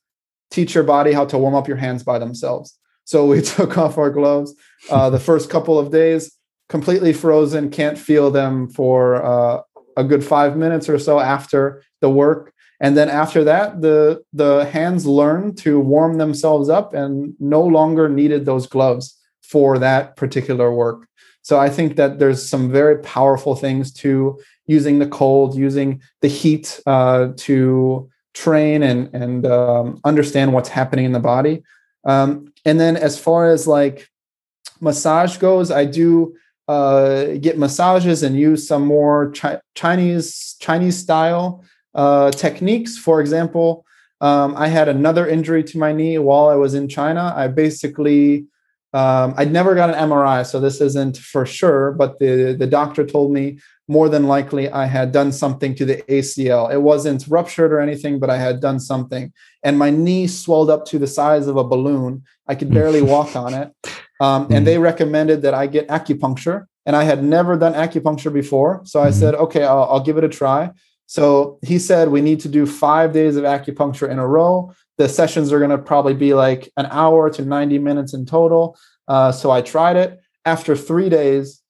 Teach 0.52 0.74
your 0.74 0.84
body 0.84 1.12
how 1.12 1.26
to 1.26 1.38
warm 1.38 1.56
up 1.56 1.68
your 1.68 1.78
hands 1.78 2.04
by 2.04 2.20
themselves." 2.20 2.78
So 3.06 3.26
we 3.26 3.42
took 3.58 3.78
off 3.78 3.98
our 3.98 4.10
gloves. 4.10 4.54
Uh, 4.90 5.10
the 5.10 5.20
first 5.20 5.50
couple 5.50 5.80
of 5.80 5.92
days, 5.92 6.32
completely 6.68 7.14
frozen, 7.14 7.70
can't 7.70 7.98
feel 7.98 8.32
them 8.32 8.70
for 8.70 9.24
uh, 9.24 9.62
a 9.98 10.04
good 10.04 10.24
five 10.24 10.56
minutes 10.56 10.88
or 10.90 11.00
so 11.00 11.20
after 11.20 11.84
the 12.02 12.10
work 12.10 12.54
and 12.80 12.96
then 12.96 13.10
after 13.10 13.44
that 13.44 13.82
the 13.82 14.24
the 14.34 14.66
hands 14.66 15.06
learned 15.06 15.58
to 15.58 15.80
warm 15.80 16.18
themselves 16.18 16.70
up 16.70 16.94
and 16.94 17.34
no 17.40 17.62
longer 17.62 18.08
needed 18.08 18.46
those 18.46 18.68
gloves 18.68 19.18
for 19.44 19.78
that 19.78 20.16
particular 20.16 20.74
work 20.74 21.08
so 21.42 21.60
i 21.60 21.70
think 21.70 21.96
that 21.96 22.20
there's 22.20 22.48
some 22.48 22.72
very 22.72 22.98
powerful 23.00 23.56
things 23.56 23.92
to 23.92 24.40
using 24.68 25.00
the 25.00 25.08
cold 25.08 25.56
using 25.56 26.02
the 26.22 26.28
heat 26.28 26.80
uh, 26.86 27.30
to 27.36 28.10
train 28.44 28.84
and 28.90 29.00
and 29.14 29.46
um, 29.46 29.86
understand 30.12 30.54
what's 30.54 30.70
happening 30.70 31.06
in 31.06 31.14
the 31.18 31.26
body 31.34 31.56
um, 32.06 32.30
and 32.66 32.80
then 32.80 32.96
as 32.96 33.20
far 33.26 33.42
as 33.54 33.68
like 33.68 34.08
massage 34.80 35.38
goes 35.38 35.72
i 35.72 35.84
do 35.86 36.34
uh, 36.70 37.34
get 37.42 37.58
massages 37.58 38.22
and 38.22 38.38
use 38.38 38.68
some 38.68 38.86
more 38.86 39.32
chi- 39.32 39.60
Chinese 39.74 40.56
Chinese 40.60 40.96
style 40.96 41.64
uh, 41.96 42.30
techniques. 42.30 42.96
For 42.96 43.20
example, 43.22 43.84
um, 44.22 44.54
I 44.56 44.68
had 44.68 44.88
another 44.88 45.28
injury 45.28 45.64
to 45.64 45.80
my 45.80 45.92
knee 45.94 46.20
while 46.20 46.48
I 46.48 46.54
was 46.54 46.76
in 46.76 46.88
China. 46.88 47.34
I 47.36 47.48
basically 47.48 48.46
um, 48.94 49.34
I'd 49.38 49.52
never 49.52 49.76
got 49.76 49.90
an 49.90 50.10
MRI, 50.10 50.46
so 50.46 50.60
this 50.60 50.82
isn't 50.82 51.18
for 51.18 51.46
sure. 51.46 51.92
But 51.92 52.20
the 52.20 52.56
the 52.58 52.68
doctor 52.68 53.06
told 53.06 53.32
me 53.32 53.60
more 53.88 54.10
than 54.10 54.28
likely 54.28 54.70
I 54.70 54.86
had 54.86 55.12
done 55.12 55.32
something 55.32 55.76
to 55.76 55.86
the 55.86 55.98
ACL. 56.10 56.72
It 56.72 56.82
wasn't 56.82 57.28
ruptured 57.28 57.72
or 57.72 57.80
anything, 57.80 58.20
but 58.20 58.30
I 58.30 58.38
had 58.38 58.60
done 58.60 58.80
something, 58.80 59.34
and 59.64 59.78
my 59.78 59.90
knee 59.90 60.28
swelled 60.28 60.70
up 60.70 60.86
to 60.86 61.00
the 61.00 61.08
size 61.08 61.48
of 61.48 61.58
a 61.58 61.64
balloon. 61.64 62.24
I 62.48 62.56
could 62.56 62.74
barely 62.74 63.02
walk 63.16 63.36
on 63.36 63.54
it. 63.54 63.74
Um, 64.22 64.48
and 64.52 64.68
they 64.68 64.78
recommended 64.78 65.44
that 65.44 65.54
I 65.54 65.68
get 65.68 65.88
acupuncture 65.88 66.66
and 66.86 66.96
I 66.96 67.04
had 67.04 67.24
never 67.24 67.56
done 67.56 67.74
acupuncture 67.74 68.34
before. 68.34 68.82
So 68.84 69.00
I 69.00 69.10
mm-hmm. 69.10 69.20
said, 69.20 69.36
okay, 69.36 69.64
I'll, 69.64 69.84
I'll 69.84 70.04
give 70.04 70.18
it 70.18 70.24
a 70.24 70.30
try. 70.30 70.72
So 71.06 71.58
he 71.62 71.80
said 71.80 72.10
we 72.10 72.22
need 72.22 72.40
to 72.42 72.50
do 72.50 72.66
five 72.66 73.14
days 73.14 73.36
of 73.36 73.44
acupuncture 73.44 74.10
in 74.10 74.20
a 74.20 74.28
row. 74.28 74.74
The 75.00 75.10
sessions 75.10 75.52
are 75.52 75.60
going 75.60 75.72
to 75.72 75.80
probably 75.80 76.14
be 76.14 76.36
like 76.36 76.72
an 76.78 76.86
hour 76.92 77.32
to 77.32 77.44
90 77.44 77.80
minutes 77.80 78.14
in 78.14 78.26
total. 78.26 78.78
Uh, 79.08 79.32
so 79.32 79.50
I 79.50 79.62
tried 79.62 79.96
it. 79.96 80.20
After 80.46 80.76
three 80.76 81.10
days, 81.10 81.62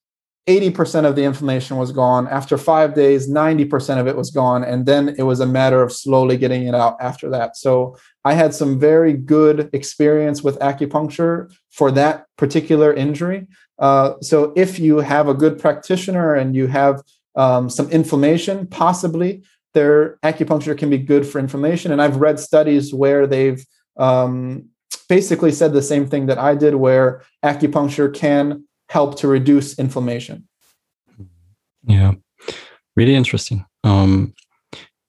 80% 0.48 1.06
of 1.06 1.16
the 1.16 1.24
inflammation 1.24 1.78
was 1.78 1.92
gone. 1.92 2.28
After 2.28 2.58
five 2.58 2.96
days, 2.96 3.30
90% 3.30 4.00
of 4.00 4.08
it 4.08 4.18
was 4.18 4.32
gone. 4.32 4.64
And 4.64 4.88
then 4.88 5.16
it 5.18 5.24
was 5.24 5.40
a 5.40 5.46
matter 5.46 5.84
of 5.84 5.94
slowly 5.94 6.38
getting 6.38 6.68
it 6.68 6.74
out 6.74 6.98
after 7.00 7.30
that. 7.30 7.56
So 7.56 7.96
I 8.26 8.34
had 8.34 8.56
some 8.56 8.80
very 8.80 9.14
good 9.14 9.70
experience 9.74 10.42
with 10.42 10.58
acupuncture 10.58 11.54
for 11.70 11.92
that 11.92 12.26
particular 12.36 12.92
injury. 12.92 13.46
Uh, 13.78 14.14
so 14.22 14.52
if 14.56 14.80
you 14.80 14.98
have 14.98 15.28
a 15.28 15.36
good 15.36 15.60
practitioner 15.60 16.34
and 16.34 16.56
you 16.56 16.66
have 16.66 17.04
um, 17.36 17.70
some 17.70 17.88
inflammation, 17.92 18.66
possibly 18.66 19.44
their 19.74 20.18
acupuncture 20.24 20.78
can 20.78 20.90
be 20.90 20.98
good 20.98 21.26
for 21.26 21.40
inflammation. 21.40 21.92
And 21.92 22.02
I've 22.02 22.18
read 22.18 22.40
studies 22.40 22.94
where 22.94 23.28
they've 23.28 23.64
um, 23.98 24.70
basically 25.08 25.52
said 25.52 25.74
the 25.74 25.82
same 25.82 26.08
thing 26.08 26.28
that 26.28 26.38
I 26.38 26.56
did, 26.56 26.76
where 26.76 27.24
acupuncture 27.44 28.14
can 28.14 28.64
help 28.90 29.18
to 29.20 29.28
reduce 29.28 29.78
inflammation. 29.78 30.48
Yeah, 31.84 32.14
really 32.96 33.16
interesting. 33.16 33.66
Um, 33.84 34.34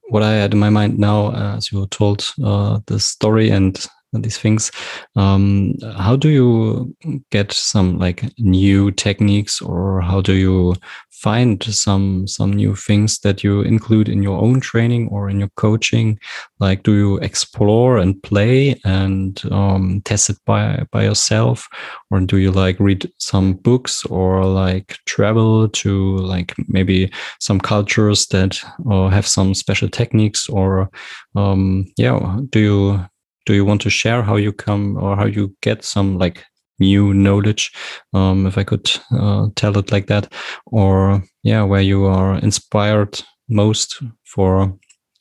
what 0.09 0.23
I 0.23 0.33
had 0.33 0.52
in 0.52 0.59
my 0.59 0.71
mind 0.71 0.99
now, 0.99 1.33
as 1.57 1.73
you 1.73 1.87
told 1.87 2.29
uh, 2.45 2.81
the 2.87 2.99
story 2.99 3.50
and 3.50 3.87
these 4.12 4.38
things. 4.38 4.71
Um, 5.17 5.75
how 5.97 6.17
do 6.17 6.29
you 6.29 6.95
get 7.31 7.52
some 7.52 7.99
like 7.99 8.25
new 8.38 8.90
techniques, 8.90 9.62
or 9.62 10.00
how 10.00 10.21
do 10.21 10.33
you 10.33 10.75
find 11.11 11.62
some 11.62 12.26
some 12.26 12.52
new 12.52 12.75
things 12.75 13.19
that 13.21 13.45
you 13.45 13.61
include 13.61 14.09
in 14.09 14.23
your 14.23 14.40
own 14.40 14.61
training 14.61 15.09
or 15.09 15.31
in 15.31 15.38
your 15.38 15.50
coaching? 15.57 16.19
Like, 16.59 16.83
do 16.83 16.95
you 16.95 17.19
explore 17.19 17.99
and 17.99 18.21
play 18.23 18.81
and 18.85 19.40
um, 19.50 20.02
test 20.05 20.31
it 20.31 20.38
by 20.45 20.85
by 20.90 21.05
yourself, 21.05 21.69
or 22.11 22.21
do 22.21 22.38
you 22.38 22.50
like 22.50 22.81
read 22.81 23.11
some 23.19 23.55
books 23.55 24.05
or 24.07 24.45
like 24.45 24.99
travel 25.07 25.69
to 25.69 26.17
like 26.17 26.55
maybe 26.69 27.12
some 27.38 27.61
cultures 27.61 28.26
that 28.29 28.61
uh, 28.90 29.09
have 29.09 29.26
some 29.26 29.55
special 29.55 29.88
techniques, 29.88 30.49
or 30.49 30.90
um, 31.37 31.87
yeah, 31.97 32.38
do 32.50 32.59
you 32.61 33.07
do 33.47 33.54
you 33.54 33.64
want 33.64 33.80
to 33.82 33.90
share 33.90 34.23
how 34.23 34.37
you 34.37 34.52
come 34.52 34.97
or 34.97 35.16
how 35.16 35.26
you 35.26 35.54
get 35.62 35.85
some 35.85 36.18
like 36.18 36.44
new 36.78 37.12
knowledge 37.12 37.73
um, 38.14 38.47
if 38.47 38.56
i 38.56 38.64
could 38.64 38.90
uh, 39.12 39.49
tell 39.54 39.76
it 39.76 39.92
like 39.92 40.06
that? 40.06 40.32
Or 40.66 41.23
yeah 41.42 41.62
where 41.62 41.82
you 41.82 42.04
are 42.06 42.38
inspired 42.38 43.20
most 43.49 44.02
for 44.25 44.78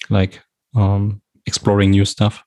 like 0.09 0.41
um, 0.75 1.21
exploring 1.45 1.91
new 1.91 2.05
stuff? 2.05 2.43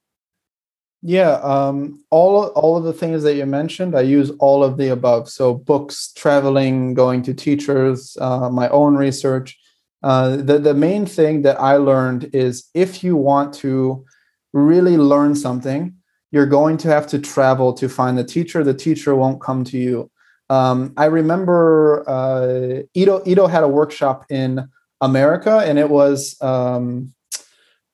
Yeah 1.02 1.32
um, 1.42 2.04
all 2.10 2.46
all 2.48 2.76
of 2.76 2.84
the 2.84 2.92
things 2.92 3.22
that 3.24 3.34
you 3.34 3.46
mentioned 3.46 3.96
i 3.96 4.02
use 4.02 4.30
all 4.38 4.62
of 4.62 4.76
the 4.76 4.88
above. 4.88 5.28
So 5.28 5.54
books 5.54 6.12
traveling 6.14 6.94
going 6.94 7.22
to 7.22 7.34
teachers 7.34 8.16
uh, 8.20 8.50
my 8.50 8.68
own 8.68 8.94
research. 8.96 9.58
Uh, 10.02 10.36
the, 10.36 10.58
the 10.58 10.74
main 10.74 11.06
thing 11.06 11.42
that 11.42 11.60
i 11.60 11.76
learned 11.76 12.30
is 12.32 12.68
if 12.74 13.04
you 13.04 13.16
want 13.16 13.54
to 13.54 14.04
really 14.52 14.96
learn 14.96 15.34
something, 15.34 15.94
you're 16.30 16.46
going 16.46 16.76
to 16.78 16.88
have 16.88 17.06
to 17.08 17.18
travel 17.18 17.72
to 17.74 17.88
find 17.88 18.16
the 18.16 18.24
teacher. 18.24 18.64
The 18.64 18.74
teacher 18.74 19.14
won't 19.14 19.40
come 19.40 19.64
to 19.64 19.78
you. 19.78 20.10
Um, 20.50 20.92
I 20.96 21.06
remember 21.06 22.04
uh, 22.08 22.82
Ido, 22.94 23.22
Ido 23.26 23.46
had 23.46 23.62
a 23.62 23.68
workshop 23.68 24.26
in 24.30 24.68
America, 25.00 25.62
and 25.64 25.78
it 25.78 25.90
was 25.90 26.40
um, 26.42 27.12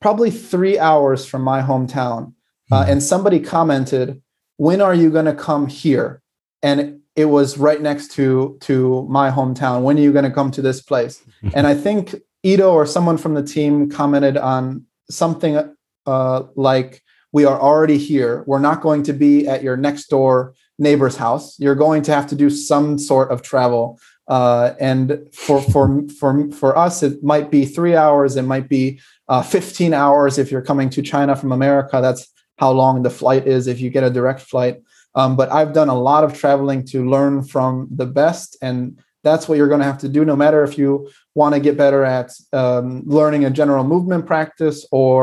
probably 0.00 0.30
three 0.30 0.78
hours 0.78 1.24
from 1.26 1.42
my 1.42 1.62
hometown. 1.62 2.34
Uh, 2.70 2.84
hmm. 2.84 2.92
and 2.92 3.02
somebody 3.02 3.40
commented, 3.40 4.20
"When 4.56 4.80
are 4.80 4.94
you 4.94 5.10
going 5.10 5.24
to 5.24 5.34
come 5.34 5.68
here?" 5.68 6.22
And 6.62 7.00
it 7.16 7.26
was 7.26 7.58
right 7.58 7.80
next 7.80 8.12
to 8.12 8.58
to 8.62 9.06
my 9.08 9.30
hometown. 9.30 9.82
When 9.82 9.96
are 9.98 10.02
you 10.02 10.12
going 10.12 10.24
to 10.24 10.30
come 10.30 10.50
to 10.52 10.62
this 10.62 10.82
place? 10.82 11.22
and 11.54 11.66
I 11.66 11.74
think 11.74 12.14
Ido 12.42 12.72
or 12.72 12.86
someone 12.86 13.18
from 13.18 13.34
the 13.34 13.42
team 13.42 13.90
commented 13.90 14.36
on 14.36 14.84
something 15.10 15.74
uh, 16.08 16.46
like 16.56 17.02
we 17.32 17.44
are 17.44 17.60
already 17.60 17.98
here. 17.98 18.42
We're 18.46 18.66
not 18.70 18.80
going 18.80 19.02
to 19.04 19.12
be 19.12 19.46
at 19.46 19.62
your 19.62 19.76
next 19.76 20.06
door 20.08 20.54
neighbor's 20.78 21.16
house. 21.16 21.58
You're 21.60 21.74
going 21.74 22.02
to 22.02 22.14
have 22.14 22.26
to 22.28 22.34
do 22.34 22.48
some 22.48 22.98
sort 22.98 23.30
of 23.30 23.42
travel. 23.42 24.00
Uh, 24.26 24.74
and 24.80 25.26
for 25.32 25.60
for 25.60 26.08
for 26.18 26.50
for 26.50 26.76
us, 26.76 27.02
it 27.02 27.22
might 27.22 27.50
be 27.50 27.66
three 27.66 27.94
hours. 27.94 28.36
It 28.36 28.42
might 28.54 28.68
be 28.68 29.00
uh, 29.28 29.42
15 29.42 29.92
hours 29.92 30.38
if 30.38 30.50
you're 30.50 30.68
coming 30.70 30.88
to 30.90 31.02
China 31.02 31.36
from 31.36 31.52
America. 31.52 32.00
That's 32.00 32.28
how 32.56 32.70
long 32.72 33.02
the 33.02 33.10
flight 33.10 33.46
is 33.46 33.66
if 33.66 33.80
you 33.80 33.90
get 33.90 34.04
a 34.04 34.10
direct 34.10 34.40
flight. 34.40 34.76
Um, 35.14 35.36
but 35.36 35.50
I've 35.52 35.72
done 35.72 35.88
a 35.88 36.00
lot 36.10 36.24
of 36.24 36.32
traveling 36.32 36.84
to 36.86 37.08
learn 37.08 37.42
from 37.42 37.88
the 37.90 38.06
best, 38.06 38.56
and 38.62 38.98
that's 39.24 39.48
what 39.48 39.58
you're 39.58 39.68
going 39.68 39.80
to 39.80 39.92
have 39.92 39.98
to 39.98 40.08
do 40.08 40.24
no 40.24 40.36
matter 40.36 40.62
if 40.62 40.78
you 40.78 41.10
want 41.38 41.54
to 41.54 41.60
get 41.60 41.76
better 41.84 42.02
at 42.18 42.28
um, 42.52 42.86
learning 43.06 43.44
a 43.44 43.50
general 43.60 43.84
movement 43.94 44.26
practice 44.32 44.78
or 44.90 45.18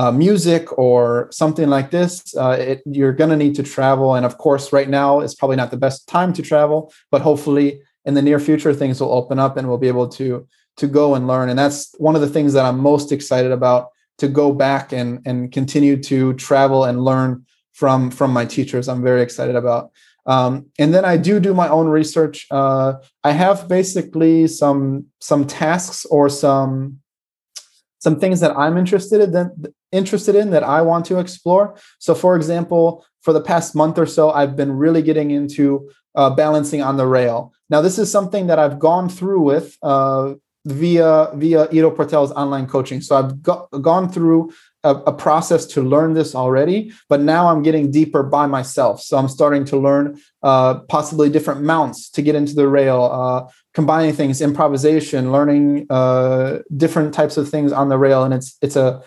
uh, 0.00 0.12
music 0.12 0.62
or 0.86 1.28
something 1.40 1.68
like 1.76 1.88
this 1.90 2.12
uh, 2.36 2.56
it, 2.70 2.82
you're 2.98 3.16
going 3.20 3.30
to 3.30 3.40
need 3.44 3.54
to 3.60 3.64
travel. 3.76 4.14
And 4.16 4.26
of 4.26 4.34
course 4.44 4.64
right 4.78 4.90
now 5.00 5.10
is 5.26 5.34
probably 5.34 5.56
not 5.62 5.70
the 5.70 5.82
best 5.86 5.98
time 6.16 6.32
to 6.34 6.42
travel 6.42 6.92
but 7.10 7.22
hopefully 7.22 7.68
in 8.04 8.14
the 8.14 8.26
near 8.28 8.40
future 8.48 8.74
things 8.74 9.00
will 9.00 9.14
open 9.20 9.38
up 9.38 9.56
and 9.56 9.66
we'll 9.66 9.84
be 9.86 9.94
able 9.96 10.08
to 10.20 10.46
to 10.76 10.86
go 11.00 11.14
and 11.14 11.28
learn. 11.32 11.48
And 11.50 11.58
that's 11.58 11.94
one 11.98 12.16
of 12.16 12.22
the 12.24 12.32
things 12.34 12.52
that 12.54 12.64
i'm 12.68 12.78
most 12.92 13.08
excited 13.12 13.52
about 13.52 13.82
to 14.18 14.28
go 14.28 14.46
back 14.66 14.92
and 14.92 15.08
and 15.28 15.38
continue 15.58 15.96
to 16.10 16.18
travel 16.48 16.80
and 16.88 17.04
learn 17.10 17.30
from 17.80 18.10
from 18.18 18.30
my 18.38 18.44
teachers. 18.56 18.88
I'm 18.88 19.02
very 19.10 19.22
excited 19.22 19.56
about 19.56 19.90
um, 20.26 20.66
and 20.78 20.94
then 20.94 21.04
I 21.04 21.16
do 21.16 21.40
do 21.40 21.54
my 21.54 21.68
own 21.68 21.88
research. 21.88 22.46
Uh, 22.50 22.94
I 23.22 23.32
have 23.32 23.68
basically 23.68 24.46
some 24.46 25.06
some 25.20 25.46
tasks 25.46 26.04
or 26.06 26.28
some 26.28 27.00
some 27.98 28.18
things 28.20 28.40
that 28.40 28.56
I'm 28.56 28.76
interested 28.76 29.20
in 29.20 29.32
that 29.32 29.72
interested 29.92 30.34
in 30.34 30.50
that 30.50 30.62
I 30.62 30.82
want 30.82 31.06
to 31.06 31.18
explore. 31.18 31.76
So, 31.98 32.14
for 32.14 32.36
example, 32.36 33.04
for 33.22 33.32
the 33.32 33.40
past 33.40 33.74
month 33.74 33.98
or 33.98 34.06
so, 34.06 34.30
I've 34.30 34.56
been 34.56 34.72
really 34.72 35.02
getting 35.02 35.30
into 35.30 35.90
uh, 36.14 36.30
balancing 36.30 36.82
on 36.82 36.96
the 36.96 37.06
rail. 37.06 37.52
Now, 37.70 37.80
this 37.80 37.98
is 37.98 38.10
something 38.10 38.46
that 38.48 38.58
I've 38.58 38.78
gone 38.78 39.08
through 39.08 39.40
with 39.40 39.76
uh, 39.82 40.34
via 40.64 41.30
via 41.34 41.68
Ido 41.70 41.90
Portal's 41.90 42.32
online 42.32 42.66
coaching. 42.66 43.00
So 43.00 43.16
I've 43.16 43.42
go- 43.42 43.68
gone 43.80 44.08
through 44.10 44.52
a, 44.84 44.94
a, 45.06 45.12
process 45.12 45.66
to 45.66 45.82
learn 45.82 46.14
this 46.14 46.34
already, 46.34 46.92
but 47.08 47.20
now 47.20 47.48
I'm 47.48 47.62
getting 47.62 47.90
deeper 47.90 48.22
by 48.22 48.46
myself. 48.46 49.02
So 49.02 49.16
I'm 49.16 49.28
starting 49.28 49.64
to 49.66 49.76
learn 49.76 50.20
uh, 50.42 50.80
possibly 50.88 51.30
different 51.30 51.62
mounts 51.62 52.10
to 52.10 52.22
get 52.22 52.34
into 52.34 52.54
the 52.54 52.68
rail, 52.68 53.02
uh, 53.04 53.50
combining 53.72 54.12
things, 54.12 54.40
improvisation, 54.40 55.32
learning 55.32 55.86
uh, 55.90 56.58
different 56.76 57.14
types 57.14 57.36
of 57.36 57.48
things 57.48 57.72
on 57.72 57.88
the 57.88 57.98
rail, 57.98 58.22
and 58.22 58.34
it's 58.34 58.56
it's 58.60 58.76
a 58.76 59.02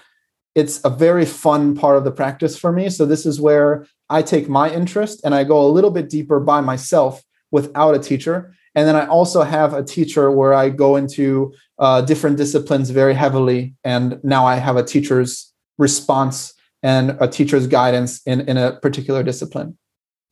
it's 0.55 0.83
a 0.83 0.89
very 0.89 1.25
fun 1.25 1.75
part 1.75 1.97
of 1.97 2.03
the 2.03 2.11
practice 2.11 2.57
for 2.57 2.71
me. 2.71 2.89
So 2.89 3.05
this 3.05 3.27
is 3.27 3.39
where 3.39 3.85
I 4.09 4.23
take 4.23 4.49
my 4.49 4.71
interest 4.71 5.21
and 5.23 5.35
I 5.35 5.43
go 5.43 5.63
a 5.63 5.69
little 5.69 5.91
bit 5.91 6.09
deeper 6.09 6.39
by 6.39 6.61
myself 6.61 7.23
without 7.51 7.93
a 7.93 7.99
teacher. 7.99 8.55
And 8.73 8.87
then 8.87 8.95
I 8.95 9.05
also 9.05 9.43
have 9.43 9.73
a 9.73 9.83
teacher 9.83 10.31
where 10.31 10.55
I 10.55 10.69
go 10.69 10.95
into 10.95 11.53
uh, 11.77 12.01
different 12.01 12.37
disciplines 12.37 12.89
very 12.89 13.13
heavily. 13.13 13.75
And 13.83 14.19
now 14.23 14.45
I 14.47 14.55
have 14.55 14.77
a 14.77 14.83
teacher's 14.83 15.53
response 15.77 16.53
and 16.83 17.17
a 17.19 17.27
teacher's 17.27 17.67
guidance 17.67 18.21
in, 18.25 18.41
in 18.41 18.57
a 18.57 18.73
particular 18.73 19.23
discipline. 19.23 19.77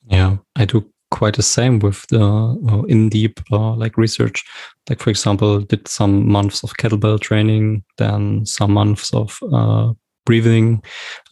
Yeah, 0.07 0.37
I 0.55 0.65
do 0.65 0.91
quite 1.11 1.35
the 1.35 1.43
same 1.43 1.79
with 1.79 2.05
the 2.07 2.21
uh, 2.21 2.83
in 2.83 3.09
deep 3.09 3.39
uh, 3.51 3.73
like 3.75 3.97
research. 3.97 4.43
Like 4.89 4.99
for 4.99 5.09
example, 5.09 5.61
did 5.61 5.87
some 5.87 6.27
months 6.27 6.63
of 6.63 6.73
kettlebell 6.77 7.19
training, 7.19 7.83
then 7.97 8.45
some 8.45 8.71
months 8.73 9.13
of 9.13 9.39
uh, 9.51 9.93
breathing, 10.25 10.83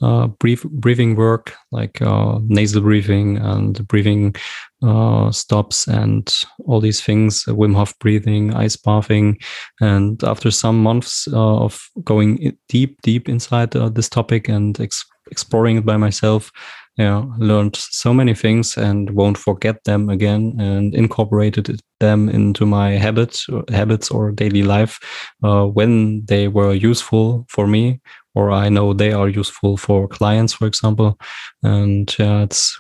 uh, 0.02 0.28
breathing 0.28 1.16
work 1.16 1.54
like 1.72 2.02
uh, 2.02 2.40
nasal 2.44 2.82
breathing 2.82 3.38
and 3.38 3.86
breathing 3.88 4.36
uh, 4.84 5.32
stops 5.32 5.88
and 5.88 6.46
all 6.66 6.80
these 6.80 7.02
things, 7.02 7.44
Wim 7.46 7.76
Hof 7.76 7.98
breathing, 8.00 8.54
ice 8.54 8.76
bathing. 8.76 9.38
And 9.80 10.24
after 10.24 10.52
some 10.52 10.82
months 10.82 11.28
uh, 11.32 11.58
of 11.58 11.90
going 12.04 12.58
deep, 12.70 13.02
deep 13.02 13.30
inside 13.30 13.76
uh, 13.76 13.90
this 13.90 14.10
topic 14.10 14.50
and 14.50 14.80
ex- 14.80 15.06
exploring 15.32 15.78
it 15.78 15.86
by 15.86 15.98
myself, 15.98 16.52
you 16.98 17.06
know, 17.06 17.34
learned 17.38 17.76
so 17.76 18.14
many 18.14 18.34
things 18.34 18.78
and 18.78 19.10
won't 19.12 19.38
forget 19.38 19.84
them 19.84 20.10
again 20.10 20.56
and 20.60 20.94
incorporated 20.94 21.80
them 22.00 22.30
into 22.30 22.66
my 22.66 22.92
habits, 22.92 23.48
habits 23.70 24.12
or 24.12 24.32
daily 24.32 24.64
life 24.64 25.00
uh, 25.44 25.66
when 25.66 26.26
they 26.26 26.48
were 26.48 26.74
useful 26.74 27.46
for 27.50 27.68
me 27.68 28.00
or 28.36 28.52
I 28.52 28.70
know 28.70 28.94
they 28.94 29.14
are 29.14 29.30
useful 29.30 29.78
for 29.78 30.08
clients, 30.08 30.54
for 30.54 30.66
example. 30.66 31.20
And 31.62 32.14
yeah, 32.18 32.42
it's 32.44 32.78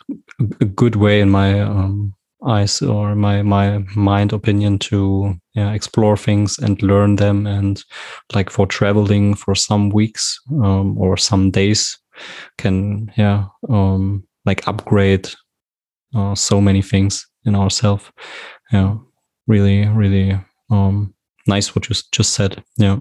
a 0.62 0.66
good 0.66 0.96
way, 0.96 1.22
in 1.22 1.30
my 1.30 1.60
um, 1.62 2.14
eyes 2.46 2.82
or 2.82 3.16
my 3.16 3.42
my 3.42 3.80
mind 3.96 4.34
opinion 4.34 4.80
to 4.80 5.36
yeah, 5.54 5.72
explore 5.74 6.18
things 6.18 6.58
and 6.60 6.82
learn 6.82 7.16
them 7.16 7.48
and 7.48 7.84
like 8.34 8.50
for 8.50 8.66
traveling 8.68 9.36
for 9.36 9.56
some 9.56 9.90
weeks 9.90 10.40
um, 10.64 10.98
or 10.98 11.18
some 11.18 11.52
days 11.52 11.98
can 12.58 13.12
yeah 13.18 13.46
um, 13.70 14.24
like 14.46 14.68
upgrade 14.68 15.30
uh, 16.16 16.36
so 16.36 16.62
many 16.62 16.82
things 16.82 17.26
in 17.46 17.56
ourselves 17.56 18.12
yeah 18.72 18.96
really 19.48 19.88
really 19.88 20.40
um, 20.70 21.14
nice 21.48 21.76
what 21.76 21.90
you 21.90 21.96
just 22.12 22.34
said. 22.34 22.64
Yeah. 22.78 23.00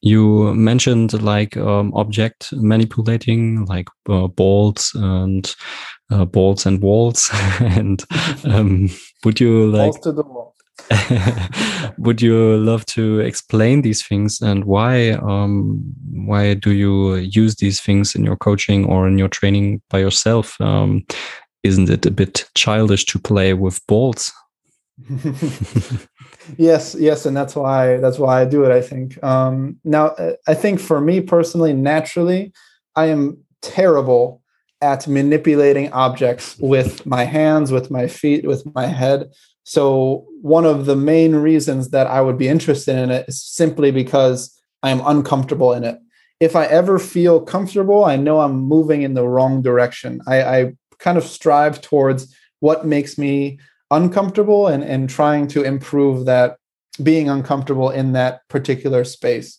You 0.00 0.54
mentioned 0.54 1.20
like 1.22 1.56
um, 1.56 1.92
object 1.94 2.52
manipulating 2.52 3.64
like 3.64 3.88
uh, 4.08 4.28
balls 4.28 4.92
and 4.94 5.52
uh, 6.10 6.24
balls 6.24 6.66
and 6.66 6.80
walls 6.80 7.30
and 7.60 8.02
um, 8.44 8.88
would 9.24 9.40
you 9.40 9.66
like 9.70 9.92
Balls 9.92 10.00
to 10.00 10.12
the 10.12 10.22
wall. 10.22 10.54
would 11.98 12.22
you 12.22 12.56
love 12.58 12.84
to 12.86 13.20
explain 13.20 13.82
these 13.82 14.06
things 14.06 14.40
and 14.40 14.64
why 14.64 15.10
um, 15.10 15.82
why 16.10 16.54
do 16.54 16.72
you 16.72 17.16
use 17.16 17.56
these 17.56 17.80
things 17.80 18.14
in 18.14 18.24
your 18.24 18.36
coaching 18.36 18.84
or 18.86 19.06
in 19.06 19.18
your 19.18 19.28
training 19.28 19.82
by 19.90 19.98
yourself? 19.98 20.60
Um, 20.60 21.04
isn't 21.62 21.90
it 21.90 22.06
a 22.06 22.10
bit 22.10 22.48
childish 22.54 23.04
to 23.06 23.18
play 23.18 23.54
with 23.54 23.84
balls? 23.86 24.32
Yes 26.56 26.96
yes 26.98 27.26
and 27.26 27.36
that's 27.36 27.54
why 27.54 27.98
that's 27.98 28.18
why 28.18 28.40
i 28.40 28.44
do 28.44 28.64
it 28.64 28.70
i 28.70 28.80
think. 28.80 29.22
Um 29.22 29.78
now 29.84 30.06
uh, 30.06 30.32
i 30.46 30.54
think 30.54 30.80
for 30.80 31.00
me 31.00 31.20
personally 31.20 31.72
naturally 31.72 32.52
i 32.96 33.06
am 33.06 33.38
terrible 33.60 34.40
at 34.80 35.06
manipulating 35.08 35.92
objects 35.92 36.56
with 36.58 37.04
my 37.04 37.24
hands 37.24 37.70
with 37.70 37.90
my 37.90 38.06
feet 38.06 38.46
with 38.46 38.64
my 38.74 38.86
head 38.86 39.30
so 39.68 40.24
one 40.40 40.64
of 40.64 40.86
the 40.86 40.96
main 40.96 41.34
reasons 41.34 41.90
that 41.90 42.06
i 42.06 42.20
would 42.20 42.38
be 42.38 42.48
interested 42.48 42.96
in 42.96 43.10
it 43.10 43.28
is 43.28 43.42
simply 43.42 43.90
because 43.90 44.58
i 44.82 44.90
am 44.90 45.02
uncomfortable 45.04 45.72
in 45.72 45.84
it 45.84 45.98
if 46.40 46.56
i 46.56 46.64
ever 46.66 46.98
feel 46.98 47.40
comfortable 47.40 48.04
i 48.04 48.16
know 48.16 48.40
i'm 48.40 48.56
moving 48.56 49.02
in 49.02 49.14
the 49.14 49.26
wrong 49.26 49.62
direction 49.62 50.20
i, 50.26 50.42
I 50.42 50.72
kind 50.98 51.18
of 51.18 51.24
strive 51.24 51.80
towards 51.80 52.34
what 52.60 52.86
makes 52.86 53.18
me 53.18 53.58
uncomfortable 53.90 54.66
and, 54.66 54.82
and 54.82 55.08
trying 55.08 55.46
to 55.48 55.62
improve 55.62 56.26
that 56.26 56.56
being 57.02 57.28
uncomfortable 57.28 57.90
in 57.90 58.12
that 58.12 58.46
particular 58.48 59.04
space. 59.04 59.58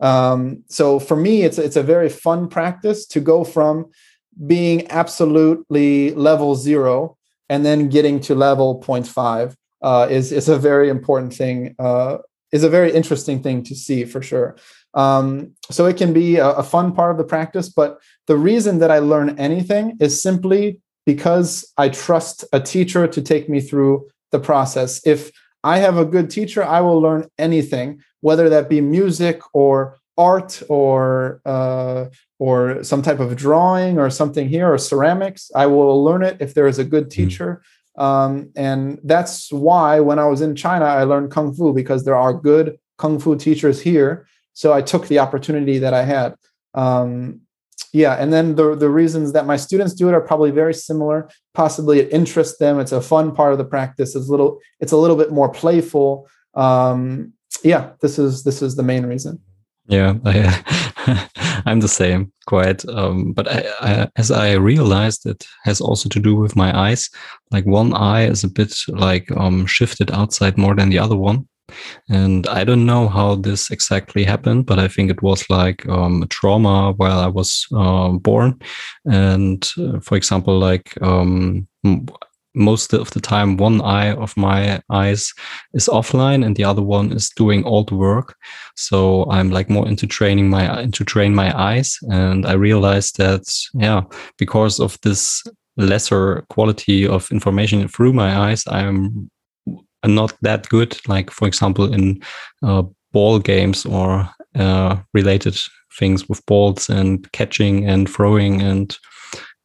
Um, 0.00 0.64
so 0.68 0.98
for 0.98 1.16
me, 1.16 1.42
it's 1.42 1.58
it's 1.58 1.76
a 1.76 1.82
very 1.82 2.08
fun 2.08 2.48
practice 2.48 3.06
to 3.08 3.20
go 3.20 3.44
from 3.44 3.90
being 4.46 4.90
absolutely 4.90 6.14
level 6.14 6.54
zero 6.54 7.18
and 7.50 7.66
then 7.66 7.88
getting 7.88 8.20
to 8.20 8.34
level 8.34 8.80
0.5 8.80 9.54
uh, 9.82 10.06
is 10.08 10.32
is 10.32 10.48
a 10.48 10.58
very 10.58 10.88
important 10.88 11.34
thing. 11.34 11.74
Uh, 11.78 12.18
is 12.52 12.64
a 12.64 12.70
very 12.70 12.92
interesting 12.92 13.42
thing 13.42 13.62
to 13.62 13.74
see 13.74 14.04
for 14.04 14.22
sure. 14.22 14.56
Um, 14.94 15.52
so 15.70 15.86
it 15.86 15.96
can 15.96 16.12
be 16.12 16.36
a, 16.36 16.48
a 16.48 16.62
fun 16.62 16.92
part 16.92 17.12
of 17.12 17.18
the 17.18 17.24
practice, 17.24 17.68
but 17.68 17.98
the 18.26 18.36
reason 18.36 18.78
that 18.78 18.90
I 18.90 18.98
learn 18.98 19.38
anything 19.38 19.96
is 20.00 20.20
simply 20.20 20.80
because 21.06 21.72
I 21.76 21.90
trust 21.90 22.44
a 22.52 22.60
teacher 22.60 23.06
to 23.06 23.22
take 23.22 23.48
me 23.48 23.60
through 23.60 24.08
the 24.32 24.40
process. 24.40 25.00
If 25.06 25.30
I 25.62 25.78
have 25.78 25.96
a 25.96 26.04
good 26.04 26.28
teacher, 26.30 26.64
I 26.64 26.80
will 26.80 27.00
learn 27.00 27.28
anything, 27.38 28.00
whether 28.20 28.48
that 28.48 28.68
be 28.68 28.80
music 28.80 29.40
or 29.52 29.96
art 30.20 30.62
or 30.68 31.40
uh, 31.44 32.06
or 32.38 32.84
some 32.84 33.02
type 33.02 33.20
of 33.20 33.36
drawing 33.36 33.98
or 33.98 34.10
something 34.10 34.48
here 34.48 34.72
or 34.72 34.78
ceramics. 34.78 35.50
I 35.54 35.66
will 35.66 36.04
learn 36.04 36.22
it 36.22 36.36
if 36.40 36.54
there 36.54 36.68
is 36.72 36.78
a 36.78 36.84
good 36.84 37.04
hmm. 37.04 37.16
teacher. 37.18 37.62
Um, 37.98 38.50
and 38.56 38.98
that's 39.04 39.52
why 39.52 40.00
when 40.00 40.18
I 40.18 40.26
was 40.26 40.40
in 40.40 40.54
China, 40.56 40.84
I 40.84 41.04
learned 41.04 41.30
kung 41.30 41.52
fu 41.52 41.72
because 41.72 42.04
there 42.04 42.16
are 42.16 42.32
good 42.32 42.78
kung 42.98 43.18
fu 43.18 43.36
teachers 43.36 43.80
here. 43.80 44.26
So 44.52 44.72
I 44.72 44.82
took 44.82 45.08
the 45.08 45.18
opportunity 45.18 45.78
that 45.78 45.94
I 45.94 46.04
had. 46.04 46.34
Um, 46.74 47.40
yeah 47.92 48.14
and 48.14 48.32
then 48.32 48.54
the 48.54 48.76
the 48.76 48.88
reasons 48.88 49.32
that 49.32 49.46
my 49.46 49.56
students 49.56 49.94
do 49.94 50.08
it 50.08 50.14
are 50.14 50.20
probably 50.20 50.50
very 50.50 50.74
similar 50.74 51.28
possibly 51.54 51.98
it 51.98 52.12
interests 52.12 52.58
them 52.58 52.78
it's 52.78 52.92
a 52.92 53.00
fun 53.00 53.34
part 53.34 53.52
of 53.52 53.58
the 53.58 53.64
practice 53.64 54.14
it's 54.14 54.28
a 54.28 54.30
little 54.30 54.60
it's 54.78 54.92
a 54.92 54.96
little 54.96 55.16
bit 55.16 55.32
more 55.32 55.48
playful 55.48 56.28
um 56.54 57.32
yeah 57.64 57.90
this 58.00 58.18
is 58.18 58.44
this 58.44 58.62
is 58.62 58.76
the 58.76 58.82
main 58.82 59.04
reason 59.06 59.40
yeah 59.90 60.14
I, 60.24 61.28
i'm 61.66 61.80
the 61.80 61.88
same 61.88 62.32
quite 62.46 62.88
um 62.88 63.32
but 63.32 63.48
I, 63.48 63.64
I, 63.80 64.08
as 64.16 64.30
i 64.30 64.52
realized 64.52 65.26
it 65.26 65.44
has 65.64 65.80
also 65.80 66.08
to 66.08 66.20
do 66.20 66.34
with 66.36 66.56
my 66.56 66.76
eyes 66.88 67.10
like 67.50 67.66
one 67.66 67.92
eye 67.94 68.24
is 68.26 68.44
a 68.44 68.48
bit 68.48 68.74
like 68.88 69.30
um 69.36 69.66
shifted 69.66 70.10
outside 70.10 70.56
more 70.56 70.74
than 70.74 70.90
the 70.90 70.98
other 70.98 71.16
one 71.16 71.46
and 72.08 72.48
I 72.48 72.64
don't 72.64 72.84
know 72.84 73.08
how 73.08 73.36
this 73.36 73.70
exactly 73.70 74.24
happened, 74.24 74.66
but 74.66 74.80
I 74.80 74.88
think 74.88 75.08
it 75.08 75.22
was 75.22 75.48
like 75.48 75.88
um, 75.88 76.22
a 76.22 76.26
trauma 76.26 76.92
while 76.96 77.20
I 77.20 77.28
was 77.28 77.66
uh, 77.72 78.08
born. 78.08 78.58
And 79.04 79.68
uh, 79.78 80.00
for 80.00 80.16
example, 80.16 80.58
like 80.58 81.00
um, 81.00 81.68
most 82.54 82.92
of 82.92 83.10
the 83.10 83.20
time, 83.20 83.56
one 83.56 83.80
eye 83.80 84.12
of 84.12 84.36
my 84.36 84.80
eyes 84.90 85.32
is 85.74 85.88
offline 85.88 86.44
and 86.44 86.56
the 86.56 86.64
other 86.64 86.82
one 86.82 87.12
is 87.12 87.30
doing 87.30 87.64
all 87.64 87.84
the 87.84 87.94
work. 87.94 88.36
So 88.76 89.30
I'm 89.30 89.50
like 89.50 89.70
more 89.70 89.86
into 89.86 90.06
training 90.06 90.50
my 90.50 90.82
into 90.82 91.04
train 91.04 91.34
my 91.34 91.56
eyes. 91.58 91.98
And 92.02 92.46
I 92.46 92.52
realized 92.52 93.16
that, 93.18 93.42
yeah, 93.74 94.02
because 94.38 94.80
of 94.80 94.98
this 95.02 95.42
lesser 95.76 96.44
quality 96.50 97.06
of 97.06 97.30
information 97.30 97.86
through 97.88 98.12
my 98.12 98.36
eyes, 98.36 98.64
I'm 98.66 99.30
not 100.04 100.32
that 100.42 100.68
good, 100.68 100.98
like 101.08 101.30
for 101.30 101.46
example 101.46 101.92
in 101.92 102.22
uh, 102.62 102.82
ball 103.12 103.38
games 103.38 103.86
or 103.86 104.28
uh, 104.56 104.96
related 105.14 105.58
things 105.98 106.28
with 106.28 106.44
balls 106.46 106.88
and 106.88 107.30
catching 107.32 107.88
and 107.88 108.08
throwing, 108.08 108.62
and 108.62 108.96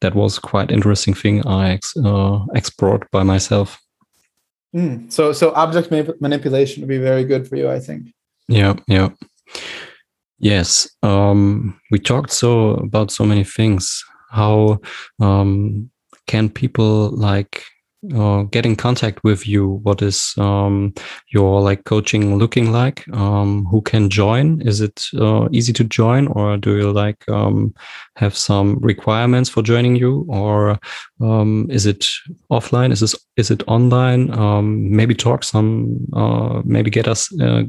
that 0.00 0.14
was 0.14 0.38
quite 0.38 0.70
interesting 0.70 1.14
thing 1.14 1.46
I 1.46 1.70
ex- 1.70 1.96
uh, 1.96 2.44
explored 2.54 3.06
by 3.12 3.22
myself. 3.22 3.80
Mm. 4.74 5.10
So, 5.10 5.32
so 5.32 5.52
object 5.54 5.90
manipulation 6.20 6.82
would 6.82 6.88
be 6.88 6.98
very 6.98 7.24
good 7.24 7.48
for 7.48 7.56
you, 7.56 7.70
I 7.70 7.80
think. 7.80 8.08
Yeah, 8.48 8.74
yeah, 8.86 9.08
yes. 10.38 10.88
Um, 11.02 11.80
we 11.90 11.98
talked 11.98 12.30
so 12.30 12.70
about 12.74 13.10
so 13.10 13.24
many 13.24 13.42
things. 13.44 14.04
How 14.30 14.80
um, 15.18 15.90
can 16.26 16.50
people 16.50 17.10
like 17.10 17.64
uh, 18.14 18.42
get 18.42 18.66
in 18.66 18.76
contact 18.76 19.24
with 19.24 19.46
you 19.46 19.80
what 19.82 20.02
is 20.02 20.34
um, 20.38 20.94
your 21.32 21.60
like 21.60 21.84
coaching 21.84 22.36
looking 22.36 22.72
like? 22.72 23.08
Um, 23.12 23.64
who 23.66 23.80
can 23.82 24.10
join? 24.10 24.60
Is 24.62 24.80
it 24.80 25.04
uh, 25.18 25.48
easy 25.50 25.72
to 25.74 25.84
join 25.84 26.28
or 26.28 26.56
do 26.56 26.76
you 26.76 26.92
like 26.92 27.28
um, 27.28 27.74
have 28.16 28.36
some 28.36 28.78
requirements 28.80 29.50
for 29.50 29.62
joining 29.62 29.96
you? 29.96 30.26
Or 30.28 30.78
um, 31.20 31.66
is 31.70 31.86
it 31.86 32.06
offline? 32.50 32.92
Is 32.92 33.00
this 33.00 33.14
is 33.36 33.50
it 33.50 33.62
online? 33.66 34.30
Um, 34.32 34.90
maybe 34.90 35.14
talk 35.14 35.42
some 35.42 36.06
uh, 36.12 36.62
maybe 36.64 36.90
get 36.90 37.08
us 37.08 37.28
uh, 37.40 37.62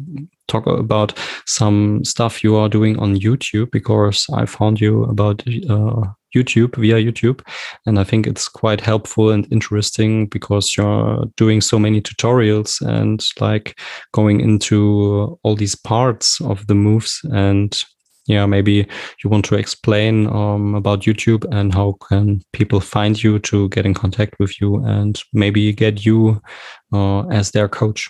talk 0.48 0.66
about 0.68 1.18
some 1.46 2.04
stuff 2.06 2.44
you 2.44 2.56
are 2.56 2.70
doing 2.70 2.98
on 3.00 3.20
youtube 3.20 3.70
because 3.72 4.26
i 4.34 4.46
found 4.46 4.80
you 4.80 5.04
about 5.04 5.44
uh, 5.70 6.04
YouTube 6.38 6.76
via 6.76 6.96
YouTube. 6.96 7.42
And 7.86 8.00
I 8.00 8.04
think 8.04 8.28
it's 8.28 8.48
quite 8.48 8.82
helpful 8.82 9.32
and 9.32 9.52
interesting 9.52 10.28
because 10.28 10.76
you're 10.78 11.26
doing 11.36 11.62
so 11.62 11.80
many 11.80 12.02
tutorials 12.02 12.82
and 12.82 13.24
like 13.40 13.80
going 14.14 14.42
into 14.42 15.40
all 15.44 15.56
these 15.56 15.76
parts 15.76 16.42
of 16.42 16.66
the 16.68 16.76
moves. 16.76 17.22
And 17.32 17.78
yeah, 18.28 18.46
maybe 18.46 18.88
you 19.24 19.30
want 19.30 19.46
to 19.46 19.56
explain 19.56 20.28
um, 20.28 20.76
about 20.76 21.02
YouTube 21.02 21.46
and 21.52 21.74
how 21.74 21.98
can 22.10 22.42
people 22.52 22.82
find 22.82 23.22
you 23.24 23.40
to 23.40 23.70
get 23.70 23.86
in 23.86 23.94
contact 23.94 24.36
with 24.40 24.60
you 24.60 24.84
and 24.86 25.22
maybe 25.34 25.72
get 25.74 26.06
you 26.06 26.42
uh, 26.94 27.26
as 27.28 27.52
their 27.52 27.70
coach. 27.70 28.10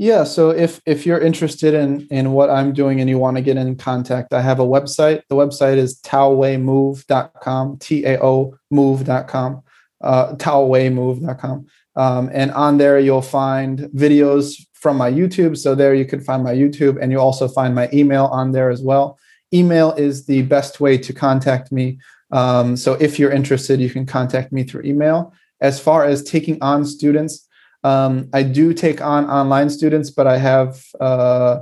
Yeah, 0.00 0.22
so 0.22 0.50
if 0.50 0.80
if 0.86 1.04
you're 1.04 1.18
interested 1.18 1.74
in 1.74 2.06
in 2.08 2.30
what 2.30 2.50
I'm 2.50 2.72
doing 2.72 3.00
and 3.00 3.10
you 3.10 3.18
want 3.18 3.36
to 3.36 3.42
get 3.42 3.56
in 3.56 3.74
contact, 3.74 4.32
I 4.32 4.40
have 4.40 4.60
a 4.60 4.64
website. 4.64 5.22
The 5.28 5.34
website 5.34 5.76
is 5.76 6.00
taowaymove.com, 6.02 7.78
T 7.78 8.04
A 8.04 8.22
O 8.22 8.54
move.com, 8.70 9.62
uh, 10.00 10.34
taowaymove.com. 10.36 11.66
Um, 11.96 12.30
and 12.32 12.52
on 12.52 12.78
there, 12.78 13.00
you'll 13.00 13.22
find 13.22 13.80
videos 13.92 14.64
from 14.72 14.96
my 14.96 15.10
YouTube. 15.10 15.58
So 15.58 15.74
there 15.74 15.94
you 15.94 16.04
can 16.04 16.20
find 16.20 16.44
my 16.44 16.54
YouTube, 16.54 17.02
and 17.02 17.10
you 17.10 17.18
also 17.18 17.48
find 17.48 17.74
my 17.74 17.88
email 17.92 18.26
on 18.26 18.52
there 18.52 18.70
as 18.70 18.80
well. 18.80 19.18
Email 19.52 19.94
is 19.94 20.26
the 20.26 20.42
best 20.42 20.78
way 20.78 20.96
to 20.96 21.12
contact 21.12 21.72
me. 21.72 21.98
Um, 22.30 22.76
so 22.76 22.92
if 22.94 23.18
you're 23.18 23.32
interested, 23.32 23.80
you 23.80 23.90
can 23.90 24.06
contact 24.06 24.52
me 24.52 24.62
through 24.62 24.82
email. 24.84 25.32
As 25.60 25.80
far 25.80 26.04
as 26.04 26.22
taking 26.22 26.62
on 26.62 26.84
students, 26.84 27.47
um, 27.84 28.28
I 28.32 28.42
do 28.42 28.72
take 28.72 29.00
on 29.00 29.28
online 29.30 29.70
students, 29.70 30.10
but 30.10 30.26
I 30.26 30.38
have 30.38 30.84
uh, 31.00 31.60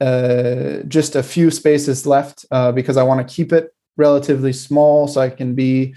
uh, 0.00 0.82
just 0.88 1.14
a 1.14 1.22
few 1.22 1.50
spaces 1.50 2.06
left 2.06 2.44
uh, 2.50 2.72
because 2.72 2.96
I 2.96 3.02
want 3.02 3.26
to 3.26 3.34
keep 3.34 3.52
it 3.52 3.74
relatively 3.96 4.52
small 4.52 5.06
so 5.06 5.20
I 5.20 5.30
can 5.30 5.54
be 5.54 5.94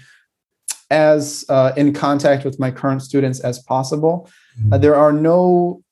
as 0.90 1.44
uh, 1.48 1.72
in 1.76 1.92
contact 1.92 2.44
with 2.44 2.60
my 2.60 2.70
current 2.70 3.02
students 3.02 3.40
as 3.40 3.58
possible. 3.58 4.30
Mm-hmm. 4.60 4.80
there 4.80 4.94
are 4.94 5.12
no 5.12 5.82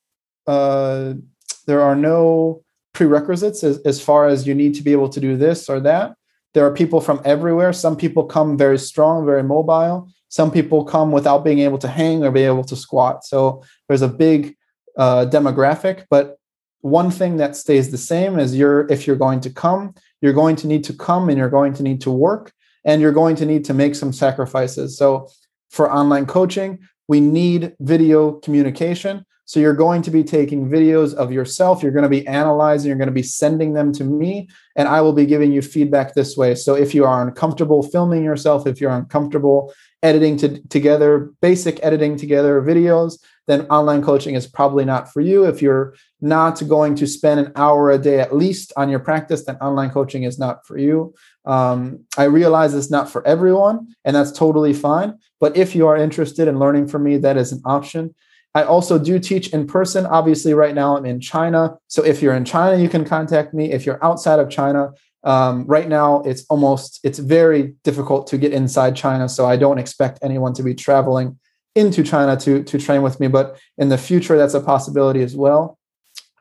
there 0.47 1.81
are 1.81 1.95
no 1.95 2.63
prerequisites 2.93 3.63
as, 3.63 3.79
as 3.79 4.01
far 4.01 4.27
as 4.27 4.47
you 4.47 4.55
need 4.55 4.73
to 4.75 4.83
be 4.83 4.91
able 4.91 5.09
to 5.09 5.19
do 5.19 5.35
this 5.35 5.69
or 5.69 5.79
that. 5.81 6.15
There 6.53 6.65
are 6.65 6.73
people 6.73 7.01
from 7.01 7.21
everywhere. 7.25 7.73
Some 7.73 7.97
people 7.97 8.23
come 8.23 8.57
very 8.57 8.77
strong, 8.77 9.25
very 9.25 9.43
mobile. 9.43 10.07
Some 10.35 10.51
people 10.51 10.83
come 10.83 11.13
without 11.13 11.45
being 11.45 11.59
able 11.59 11.77
to 11.77 11.87
hang 11.87 12.25
or 12.25 12.29
be 12.29 12.43
able 12.43 12.65
to 12.65 12.75
squat. 12.75 13.23
So 13.23 13.63
there's 13.87 14.01
a 14.01 14.09
big 14.09 14.57
uh, 14.97 15.27
demographic. 15.27 16.07
But 16.09 16.35
one 16.81 17.09
thing 17.09 17.37
that 17.37 17.55
stays 17.55 17.89
the 17.89 17.97
same 17.97 18.37
is 18.37 18.53
you're 18.53 18.85
if 18.91 19.07
you're 19.07 19.15
going 19.27 19.39
to 19.39 19.49
come, 19.49 19.95
you're 20.19 20.33
going 20.33 20.57
to 20.57 20.67
need 20.67 20.83
to 20.89 20.93
come 20.93 21.29
and 21.29 21.37
you're 21.37 21.57
going 21.59 21.73
to 21.75 21.83
need 21.83 22.01
to 22.01 22.11
work 22.11 22.51
and 22.83 23.01
you're 23.01 23.13
going 23.13 23.37
to 23.37 23.45
need 23.45 23.63
to 23.63 23.73
make 23.73 23.95
some 23.95 24.11
sacrifices. 24.11 24.97
So 24.97 25.29
for 25.69 25.89
online 25.89 26.25
coaching, 26.25 26.79
we 27.07 27.21
need 27.21 27.73
video 27.79 28.33
communication. 28.33 29.25
So 29.45 29.59
you're 29.59 29.73
going 29.73 30.01
to 30.01 30.11
be 30.11 30.23
taking 30.23 30.67
videos 30.67 31.13
of 31.13 31.31
yourself, 31.31 31.81
you're 31.81 31.91
going 31.91 32.03
to 32.03 32.09
be 32.09 32.27
analyzing, 32.27 32.89
you're 32.89 32.97
going 32.97 33.07
to 33.07 33.13
be 33.13 33.23
sending 33.23 33.73
them 33.73 33.93
to 33.93 34.03
me, 34.03 34.49
and 34.75 34.87
I 34.87 35.01
will 35.01 35.13
be 35.13 35.25
giving 35.25 35.51
you 35.51 35.61
feedback 35.61 36.13
this 36.13 36.35
way. 36.35 36.55
So 36.55 36.75
if 36.75 36.95
you 36.95 37.05
are 37.05 37.25
uncomfortable 37.25 37.83
filming 37.83 38.23
yourself, 38.23 38.65
if 38.65 38.81
you're 38.81 38.91
uncomfortable 38.91 39.73
editing 40.01 40.37
to, 40.37 40.59
together, 40.67 41.31
basic 41.41 41.79
editing 41.83 42.17
together 42.17 42.61
videos, 42.61 43.19
then 43.47 43.61
online 43.67 44.03
coaching 44.03 44.33
is 44.33 44.47
probably 44.47 44.85
not 44.85 45.11
for 45.13 45.21
you. 45.21 45.45
If 45.45 45.61
you're 45.61 45.95
not 46.21 46.67
going 46.67 46.95
to 46.95 47.05
spend 47.05 47.39
an 47.39 47.51
hour 47.55 47.91
a 47.91 47.97
day 47.97 48.19
at 48.19 48.35
least 48.35 48.73
on 48.75 48.89
your 48.89 48.99
practice, 48.99 49.45
then 49.45 49.57
online 49.57 49.91
coaching 49.91 50.23
is 50.23 50.39
not 50.39 50.65
for 50.65 50.77
you. 50.77 51.13
Um, 51.45 52.05
I 52.17 52.23
realize 52.23 52.73
it's 52.73 52.89
not 52.89 53.09
for 53.09 53.25
everyone, 53.27 53.95
and 54.03 54.15
that's 54.15 54.31
totally 54.31 54.73
fine. 54.73 55.19
But 55.39 55.55
if 55.55 55.75
you 55.75 55.87
are 55.87 55.97
interested 55.97 56.47
in 56.47 56.57
learning 56.57 56.87
from 56.87 57.03
me, 57.03 57.17
that 57.17 57.37
is 57.37 57.51
an 57.51 57.61
option. 57.65 58.15
I 58.55 58.63
also 58.63 58.97
do 58.97 59.19
teach 59.19 59.49
in 59.49 59.67
person. 59.67 60.05
Obviously, 60.05 60.53
right 60.53 60.73
now 60.73 60.95
I'm 60.95 61.05
in 61.05 61.19
China. 61.19 61.77
So 61.87 62.03
if 62.03 62.21
you're 62.21 62.33
in 62.33 62.45
China, 62.45 62.81
you 62.81 62.87
can 62.87 63.03
contact 63.03 63.53
me. 63.53 63.71
If 63.71 63.85
you're 63.85 64.03
outside 64.03 64.39
of 64.39 64.49
China, 64.49 64.93
um, 65.25 65.65
right 65.65 65.89
now 65.89 66.21
it's 66.21 66.45
almost 66.49 67.01
it's 67.03 67.19
very 67.19 67.75
difficult 67.83 68.27
to 68.27 68.37
get 68.37 68.53
inside 68.53 68.95
China. 68.95 69.27
So 69.27 69.45
I 69.45 69.57
don't 69.57 69.77
expect 69.77 70.19
anyone 70.23 70.53
to 70.53 70.63
be 70.63 70.73
traveling 70.73 71.37
into 71.75 72.01
China 72.01 72.37
to 72.37 72.63
to 72.63 72.79
train 72.79 73.01
with 73.01 73.19
me. 73.19 73.27
But 73.27 73.59
in 73.77 73.89
the 73.89 73.97
future, 73.97 74.37
that's 74.37 74.53
a 74.53 74.61
possibility 74.61 75.21
as 75.21 75.35
well. 75.35 75.77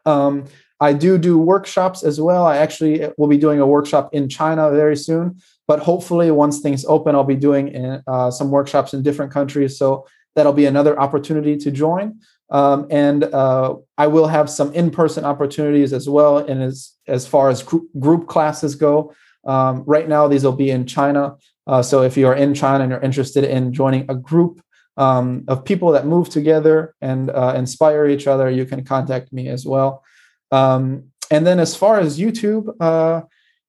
Um, 0.07 0.45
I 0.81 0.93
do 0.93 1.19
do 1.19 1.39
workshops 1.39 2.05
as 2.05 2.21
well. 2.21 2.47
I 2.47 2.59
actually 2.59 3.09
will 3.19 3.29
be 3.29 3.39
doing 3.39 3.59
a 3.59 3.67
workshop 3.67 4.11
in 4.13 4.29
China 4.29 4.71
very 4.71 4.97
soon. 4.97 5.41
But 5.67 5.81
hopefully, 5.81 6.31
once 6.31 6.61
things 6.61 6.85
open, 6.85 7.15
I'll 7.17 7.25
be 7.25 7.37
doing 7.37 8.03
uh, 8.07 8.31
some 8.31 8.51
workshops 8.51 8.93
in 8.95 9.03
different 9.03 9.33
countries. 9.33 9.79
So 9.79 10.07
that'll 10.35 10.53
be 10.53 10.67
another 10.67 10.99
opportunity 10.99 11.57
to 11.57 11.71
join. 11.71 12.21
Um, 12.51 12.87
and 12.91 13.25
uh, 13.25 13.77
I 13.97 14.07
will 14.07 14.27
have 14.27 14.51
some 14.51 14.73
in-person 14.75 15.25
opportunities 15.25 15.93
as 15.93 16.09
well. 16.09 16.39
And 16.39 16.63
as 16.63 16.93
as 17.07 17.27
far 17.27 17.49
as 17.51 17.63
group, 17.63 17.89
group 17.99 18.27
classes 18.27 18.75
go, 18.75 19.15
um, 19.47 19.83
right 19.87 20.09
now 20.09 20.29
these 20.29 20.45
will 20.45 20.53
be 20.53 20.71
in 20.71 20.87
China. 20.87 21.37
Uh, 21.67 21.83
so 21.83 22.03
if 22.03 22.17
you 22.17 22.27
are 22.27 22.35
in 22.35 22.55
China 22.55 22.85
and 22.85 22.91
you're 22.91 23.01
interested 23.01 23.45
in 23.45 23.73
joining 23.73 24.05
a 24.11 24.15
group 24.15 24.61
um, 24.97 25.45
of 25.49 25.65
people 25.65 25.93
that 25.93 26.07
move 26.07 26.29
together 26.29 26.95
and 27.01 27.31
uh, 27.31 27.55
inspire 27.57 28.07
each 28.07 28.27
other, 28.27 28.51
you 28.51 28.65
can 28.65 28.85
contact 28.85 29.33
me 29.33 29.49
as 29.49 29.65
well. 29.67 30.05
Um, 30.51 31.11
and 31.31 31.47
then 31.47 31.59
as 31.59 31.75
far 31.75 31.99
as 31.99 32.19
YouTube, 32.19 32.75
uh, 32.81 33.23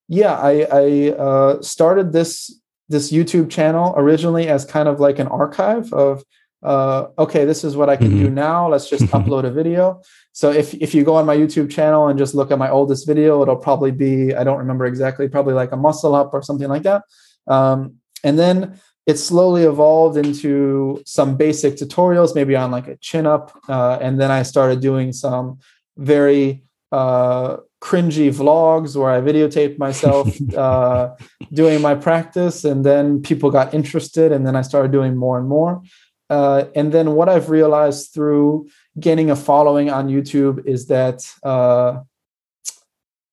yeah, 0.07 0.37
I, 0.37 0.67
I 0.71 1.11
uh, 1.11 1.61
started 1.61 2.11
this 2.11 2.59
this 2.87 3.11
YouTube 3.11 3.49
channel 3.49 3.95
originally 3.97 4.47
as 4.47 4.63
kind 4.63 4.87
of 4.87 4.99
like 4.99 5.17
an 5.17 5.27
archive 5.27 5.91
of 5.91 6.23
uh, 6.65 7.09
okay, 7.19 7.45
this 7.45 7.63
is 7.63 7.77
what 7.77 7.89
I 7.89 7.95
can 7.95 8.07
mm-hmm. 8.07 8.23
do 8.23 8.29
now. 8.31 8.67
Let's 8.67 8.89
just 8.89 9.03
upload 9.17 9.45
a 9.45 9.51
video. 9.51 10.01
So 10.31 10.51
if 10.51 10.73
if 10.73 10.95
you 10.95 11.03
go 11.03 11.15
on 11.15 11.25
my 11.25 11.37
YouTube 11.37 11.69
channel 11.69 12.07
and 12.07 12.17
just 12.17 12.33
look 12.33 12.51
at 12.51 12.57
my 12.57 12.69
oldest 12.69 13.05
video, 13.05 13.41
it'll 13.43 13.55
probably 13.55 13.91
be 13.91 14.33
I 14.33 14.43
don't 14.43 14.57
remember 14.57 14.85
exactly, 14.85 15.29
probably 15.29 15.53
like 15.53 15.71
a 15.71 15.77
muscle 15.77 16.15
up 16.15 16.33
or 16.33 16.41
something 16.41 16.67
like 16.67 16.83
that. 16.83 17.03
Um, 17.47 17.95
and 18.23 18.39
then 18.39 18.79
it 19.05 19.17
slowly 19.17 19.63
evolved 19.63 20.17
into 20.17 21.03
some 21.05 21.37
basic 21.37 21.75
tutorials, 21.75 22.33
maybe 22.33 22.55
on 22.55 22.71
like 22.71 22.87
a 22.87 22.97
chin 22.97 23.27
up, 23.27 23.51
uh, 23.69 23.99
and 24.01 24.19
then 24.19 24.31
I 24.31 24.41
started 24.41 24.81
doing 24.81 25.13
some 25.13 25.59
very 25.95 26.63
uh, 26.91 27.57
cringy 27.79 28.33
vlogs 28.33 28.95
where 28.95 29.11
I 29.11 29.21
videotaped 29.21 29.77
myself 29.77 30.35
uh, 30.57 31.15
doing 31.53 31.81
my 31.81 31.93
practice, 31.93 32.65
and 32.65 32.83
then 32.83 33.21
people 33.21 33.51
got 33.51 33.75
interested, 33.75 34.31
and 34.31 34.47
then 34.47 34.55
I 34.55 34.63
started 34.63 34.91
doing 34.91 35.15
more 35.15 35.37
and 35.37 35.47
more. 35.47 35.83
Uh, 36.29 36.65
and 36.75 36.91
then 36.91 37.11
what 37.11 37.29
I've 37.29 37.49
realized 37.49 38.13
through 38.13 38.69
gaining 38.99 39.29
a 39.29 39.35
following 39.35 39.89
on 39.89 40.09
YouTube 40.09 40.65
is 40.65 40.87
that 40.87 41.31
uh, 41.43 41.99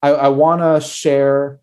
I, 0.02 0.10
I 0.10 0.28
want 0.28 0.60
to 0.60 0.86
share 0.86 1.60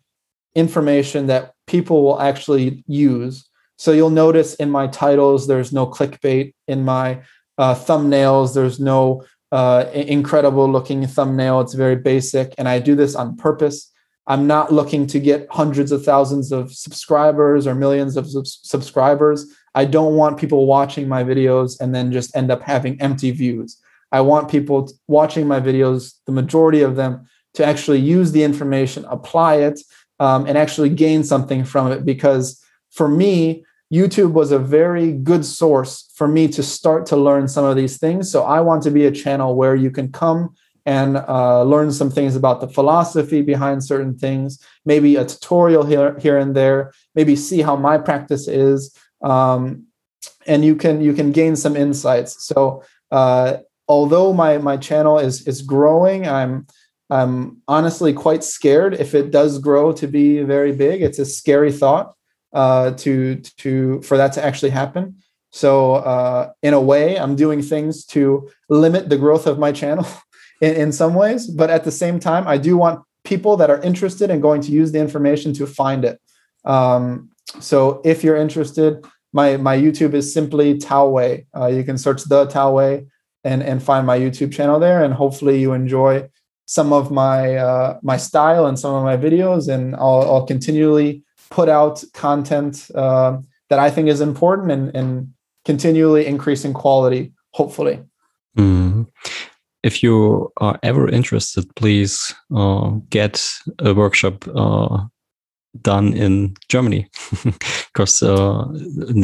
information 0.54 1.26
that 1.28 1.54
people 1.66 2.02
will 2.02 2.20
actually 2.20 2.82
use. 2.86 3.48
So 3.78 3.92
you'll 3.92 4.10
notice 4.10 4.54
in 4.54 4.70
my 4.70 4.88
titles, 4.88 5.46
there's 5.46 5.72
no 5.72 5.86
clickbait. 5.86 6.54
In 6.66 6.84
my 6.84 7.22
uh, 7.56 7.74
thumbnails, 7.74 8.54
there's 8.54 8.80
no 8.80 9.24
uh, 9.52 9.86
incredible 9.92 10.70
looking 10.70 11.06
thumbnail. 11.06 11.60
It's 11.60 11.74
very 11.74 11.96
basic. 11.96 12.54
And 12.58 12.68
I 12.68 12.78
do 12.78 12.94
this 12.94 13.14
on 13.14 13.36
purpose. 13.36 13.90
I'm 14.26 14.46
not 14.46 14.72
looking 14.72 15.06
to 15.08 15.18
get 15.18 15.48
hundreds 15.50 15.92
of 15.92 16.04
thousands 16.04 16.52
of 16.52 16.72
subscribers 16.72 17.66
or 17.66 17.74
millions 17.74 18.16
of 18.16 18.28
sub- 18.28 18.46
subscribers. 18.46 19.46
I 19.74 19.84
don't 19.84 20.16
want 20.16 20.38
people 20.38 20.66
watching 20.66 21.08
my 21.08 21.22
videos 21.22 21.80
and 21.80 21.94
then 21.94 22.12
just 22.12 22.34
end 22.36 22.50
up 22.50 22.62
having 22.62 23.00
empty 23.00 23.30
views. 23.30 23.78
I 24.12 24.20
want 24.20 24.50
people 24.50 24.90
watching 25.06 25.46
my 25.46 25.60
videos, 25.60 26.14
the 26.26 26.32
majority 26.32 26.82
of 26.82 26.96
them, 26.96 27.26
to 27.54 27.64
actually 27.64 28.00
use 28.00 28.32
the 28.32 28.42
information, 28.42 29.04
apply 29.06 29.56
it, 29.56 29.80
um, 30.18 30.46
and 30.46 30.58
actually 30.58 30.90
gain 30.90 31.24
something 31.24 31.64
from 31.64 31.92
it. 31.92 32.04
Because 32.04 32.62
for 32.90 33.08
me, 33.08 33.64
YouTube 33.92 34.32
was 34.32 34.52
a 34.52 34.58
very 34.58 35.12
good 35.12 35.44
source 35.44 36.10
for 36.14 36.28
me 36.28 36.46
to 36.48 36.62
start 36.62 37.06
to 37.06 37.16
learn 37.16 37.48
some 37.48 37.64
of 37.64 37.76
these 37.76 37.98
things. 37.98 38.30
So 38.30 38.44
I 38.44 38.60
want 38.60 38.82
to 38.84 38.90
be 38.90 39.06
a 39.06 39.10
channel 39.10 39.56
where 39.56 39.74
you 39.74 39.90
can 39.90 40.12
come 40.12 40.54
and 40.86 41.16
uh, 41.16 41.62
learn 41.62 41.92
some 41.92 42.10
things 42.10 42.36
about 42.36 42.60
the 42.60 42.68
philosophy 42.68 43.42
behind 43.42 43.84
certain 43.84 44.16
things, 44.16 44.58
maybe 44.84 45.16
a 45.16 45.24
tutorial 45.24 45.84
here, 45.84 46.18
here 46.18 46.38
and 46.38 46.54
there, 46.54 46.92
maybe 47.14 47.36
see 47.36 47.62
how 47.62 47.76
my 47.76 47.98
practice 47.98 48.48
is, 48.48 48.96
um, 49.22 49.86
and 50.46 50.64
you 50.64 50.76
can 50.76 51.00
you 51.00 51.12
can 51.12 51.32
gain 51.32 51.56
some 51.56 51.76
insights. 51.76 52.46
So 52.46 52.82
uh, 53.10 53.58
although 53.88 54.32
my 54.32 54.58
my 54.58 54.76
channel 54.76 55.18
is 55.18 55.46
is 55.46 55.62
growing, 55.62 56.26
I'm 56.26 56.66
I'm 57.10 57.62
honestly 57.66 58.12
quite 58.12 58.44
scared 58.44 58.94
if 58.94 59.14
it 59.14 59.30
does 59.30 59.58
grow 59.58 59.92
to 59.92 60.06
be 60.06 60.42
very 60.42 60.72
big. 60.72 61.02
It's 61.02 61.18
a 61.18 61.24
scary 61.24 61.72
thought 61.72 62.14
uh, 62.52 62.92
to 62.92 63.36
to 63.58 64.00
for 64.02 64.16
that 64.16 64.32
to 64.34 64.44
actually 64.44 64.70
happen. 64.70 65.16
So 65.50 65.96
uh, 65.96 66.52
in 66.62 66.74
a 66.74 66.80
way, 66.80 67.18
I'm 67.18 67.34
doing 67.34 67.60
things 67.60 68.04
to 68.06 68.48
limit 68.68 69.08
the 69.08 69.18
growth 69.18 69.46
of 69.46 69.58
my 69.58 69.72
channel 69.72 70.06
in, 70.60 70.74
in 70.74 70.92
some 70.92 71.14
ways. 71.14 71.48
But 71.48 71.70
at 71.70 71.84
the 71.84 71.90
same 71.90 72.20
time, 72.20 72.46
I 72.46 72.56
do 72.56 72.76
want 72.76 73.02
people 73.24 73.56
that 73.56 73.70
are 73.70 73.80
interested 73.82 74.30
in 74.30 74.40
going 74.40 74.60
to 74.62 74.70
use 74.70 74.92
the 74.92 75.00
information 75.00 75.52
to 75.54 75.66
find 75.66 76.04
it. 76.04 76.20
Um, 76.64 77.30
so 77.58 78.00
if 78.04 78.22
you're 78.22 78.36
interested, 78.36 79.04
my 79.32 79.56
my 79.56 79.76
YouTube 79.76 80.14
is 80.14 80.32
simply 80.32 80.78
Tao 80.78 81.08
Wei. 81.08 81.46
Uh, 81.56 81.66
you 81.66 81.84
can 81.84 81.98
search 81.98 82.24
the 82.24 82.46
Tao 82.46 82.72
Wei 82.72 83.06
and 83.44 83.62
and 83.62 83.82
find 83.82 84.06
my 84.06 84.18
YouTube 84.18 84.52
channel 84.52 84.78
there, 84.78 85.02
and 85.02 85.14
hopefully 85.14 85.60
you 85.60 85.72
enjoy 85.72 86.28
some 86.66 86.92
of 86.92 87.10
my 87.10 87.56
uh, 87.56 87.98
my 88.02 88.16
style 88.16 88.66
and 88.66 88.78
some 88.78 88.94
of 88.94 89.04
my 89.04 89.16
videos, 89.16 89.68
and 89.68 89.96
I'll, 89.96 90.22
I'll 90.30 90.46
continually 90.46 91.24
put 91.50 91.68
out 91.68 92.04
content 92.14 92.90
uh, 92.94 93.38
that 93.68 93.78
I 93.78 93.90
think 93.90 94.08
is 94.08 94.20
important 94.20 94.70
and 94.70 94.94
and 94.94 95.34
continually 95.64 96.26
increasing 96.26 96.72
quality. 96.72 97.32
Hopefully. 97.52 98.00
Mm. 98.56 99.06
If 99.82 100.02
you 100.02 100.52
are 100.58 100.78
ever 100.82 101.08
interested, 101.08 101.64
please 101.74 102.34
uh, 102.54 102.90
get 103.08 103.52
a 103.78 103.94
workshop 103.94 104.46
uh, 104.54 105.06
done 105.82 106.12
in 106.12 106.54
Germany 106.68 107.08
because 107.92 108.22
uh, 108.22 108.64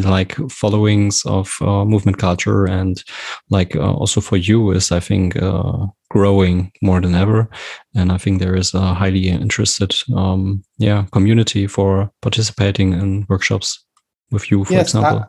like 0.05 0.37
followings 0.51 1.25
of 1.27 1.57
uh, 1.61 1.85
movement 1.85 2.19
culture 2.19 2.67
and 2.67 3.03
like 3.51 3.75
uh, 3.75 3.93
also 3.93 4.21
for 4.21 4.37
you 4.37 4.71
is 4.71 4.93
I 4.93 5.01
think 5.01 5.37
uh, 5.37 5.87
growing 6.11 6.73
more 6.83 7.01
than 7.01 7.15
ever 7.15 7.49
and 7.95 8.13
I 8.13 8.19
think 8.19 8.39
there 8.39 8.57
is 8.57 8.75
a 8.75 8.95
highly 8.95 9.29
interested 9.29 9.95
um, 10.15 10.63
yeah 10.79 11.07
community 11.13 11.67
for 11.67 12.11
participating 12.23 12.93
in 12.93 13.27
workshops 13.29 13.85
with 14.31 14.51
you 14.51 14.65
for 14.65 14.75
yes, 14.75 14.89
example. 14.95 15.25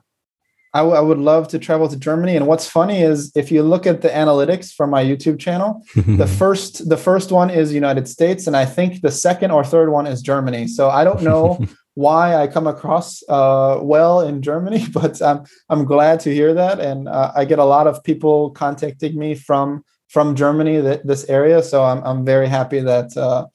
I- 0.73 0.79
I, 0.79 0.81
w- 0.81 0.95
I 0.97 1.01
would 1.01 1.17
love 1.17 1.47
to 1.49 1.59
travel 1.59 1.87
to 1.87 1.97
Germany. 1.97 2.35
And 2.35 2.45
what's 2.47 2.67
funny 2.67 3.01
is 3.01 3.31
if 3.35 3.51
you 3.51 3.63
look 3.63 3.87
at 3.87 4.01
the 4.01 4.09
analytics 4.09 4.71
for 4.71 4.85
my 4.85 5.03
YouTube 5.03 5.39
channel, 5.39 5.83
the 5.95 6.27
first 6.39 6.87
the 6.89 6.97
first 6.97 7.31
one 7.31 7.49
is 7.49 7.73
United 7.73 8.07
States, 8.07 8.47
and 8.47 8.55
I 8.55 8.65
think 8.65 9.01
the 9.01 9.11
second 9.11 9.51
or 9.51 9.63
third 9.63 9.89
one 9.91 10.05
is 10.07 10.21
Germany. 10.21 10.67
So 10.67 10.89
I 10.89 11.03
don't 11.03 11.21
know 11.23 11.57
why 11.95 12.35
I 12.35 12.45
come 12.47 12.67
across 12.67 13.23
uh, 13.27 13.79
well 13.81 14.21
in 14.21 14.41
Germany, 14.41 14.85
but 14.93 15.21
I'm 15.21 15.39
I'm 15.69 15.83
glad 15.85 16.19
to 16.21 16.33
hear 16.33 16.53
that, 16.53 16.79
and 16.79 17.07
uh, 17.07 17.31
I 17.35 17.45
get 17.45 17.59
a 17.59 17.65
lot 17.65 17.87
of 17.87 18.03
people 18.03 18.51
contacting 18.51 19.17
me 19.17 19.33
from 19.35 19.83
from 20.09 20.35
Germany, 20.35 20.79
that 20.81 21.05
this 21.07 21.25
area. 21.29 21.63
So 21.63 21.83
I'm 21.83 22.03
I'm 22.03 22.23
very 22.25 22.47
happy 22.47 22.79
that 22.81 23.15
uh, 23.17 23.45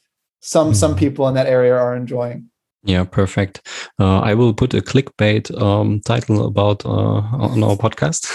some 0.40 0.74
some 0.74 0.94
people 0.96 1.28
in 1.28 1.34
that 1.34 1.46
area 1.46 1.76
are 1.76 1.94
enjoying. 1.94 2.50
Yeah, 2.84 3.04
perfect. 3.04 3.68
Uh, 4.00 4.18
I 4.20 4.34
will 4.34 4.52
put 4.52 4.74
a 4.74 4.80
clickbait 4.80 5.56
um, 5.62 6.00
title 6.00 6.44
about 6.46 6.84
uh, 6.84 6.88
on 6.88 7.62
our 7.62 7.76
podcast. 7.76 8.26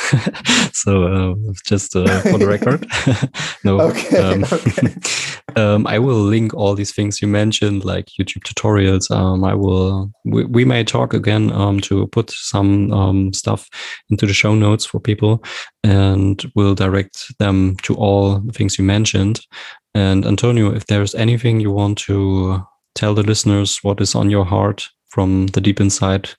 so 0.73 1.03
uh, 1.03 1.51
just 1.65 1.93
uh, 1.97 2.21
for 2.21 2.37
the 2.37 2.47
record, 2.47 2.87
no. 3.65 3.81
Okay. 3.81 4.17
Um, 4.17 4.45
okay. 4.45 4.95
um, 5.61 5.85
I 5.85 5.99
will 5.99 6.21
link 6.21 6.53
all 6.53 6.75
these 6.75 6.93
things 6.93 7.21
you 7.21 7.27
mentioned, 7.27 7.83
like 7.83 8.05
YouTube 8.17 8.43
tutorials. 8.43 9.11
Um, 9.11 9.43
I 9.43 9.53
will. 9.53 10.09
We, 10.23 10.45
we, 10.45 10.63
may 10.63 10.85
talk 10.85 11.13
again 11.13 11.51
um, 11.51 11.81
to 11.81 12.07
put 12.07 12.31
some 12.31 12.93
um, 12.93 13.33
stuff 13.33 13.67
into 14.09 14.25
the 14.25 14.33
show 14.33 14.55
notes 14.55 14.85
for 14.85 15.01
people, 15.01 15.43
and 15.83 16.41
we'll 16.55 16.75
direct 16.75 17.37
them 17.39 17.75
to 17.83 17.95
all 17.95 18.39
the 18.39 18.53
things 18.53 18.77
you 18.77 18.85
mentioned. 18.85 19.41
And 19.93 20.25
Antonio, 20.25 20.73
if 20.73 20.85
there's 20.85 21.15
anything 21.15 21.59
you 21.59 21.71
want 21.71 21.97
to 21.99 22.65
tell 22.97 23.13
the 23.13 23.23
listeners 23.23 23.79
what 23.83 24.01
is 24.01 24.15
on 24.15 24.29
your 24.29 24.43
heart 24.43 24.89
from 25.09 25.47
the 25.47 25.61
deep 25.61 25.79
inside, 25.79 26.29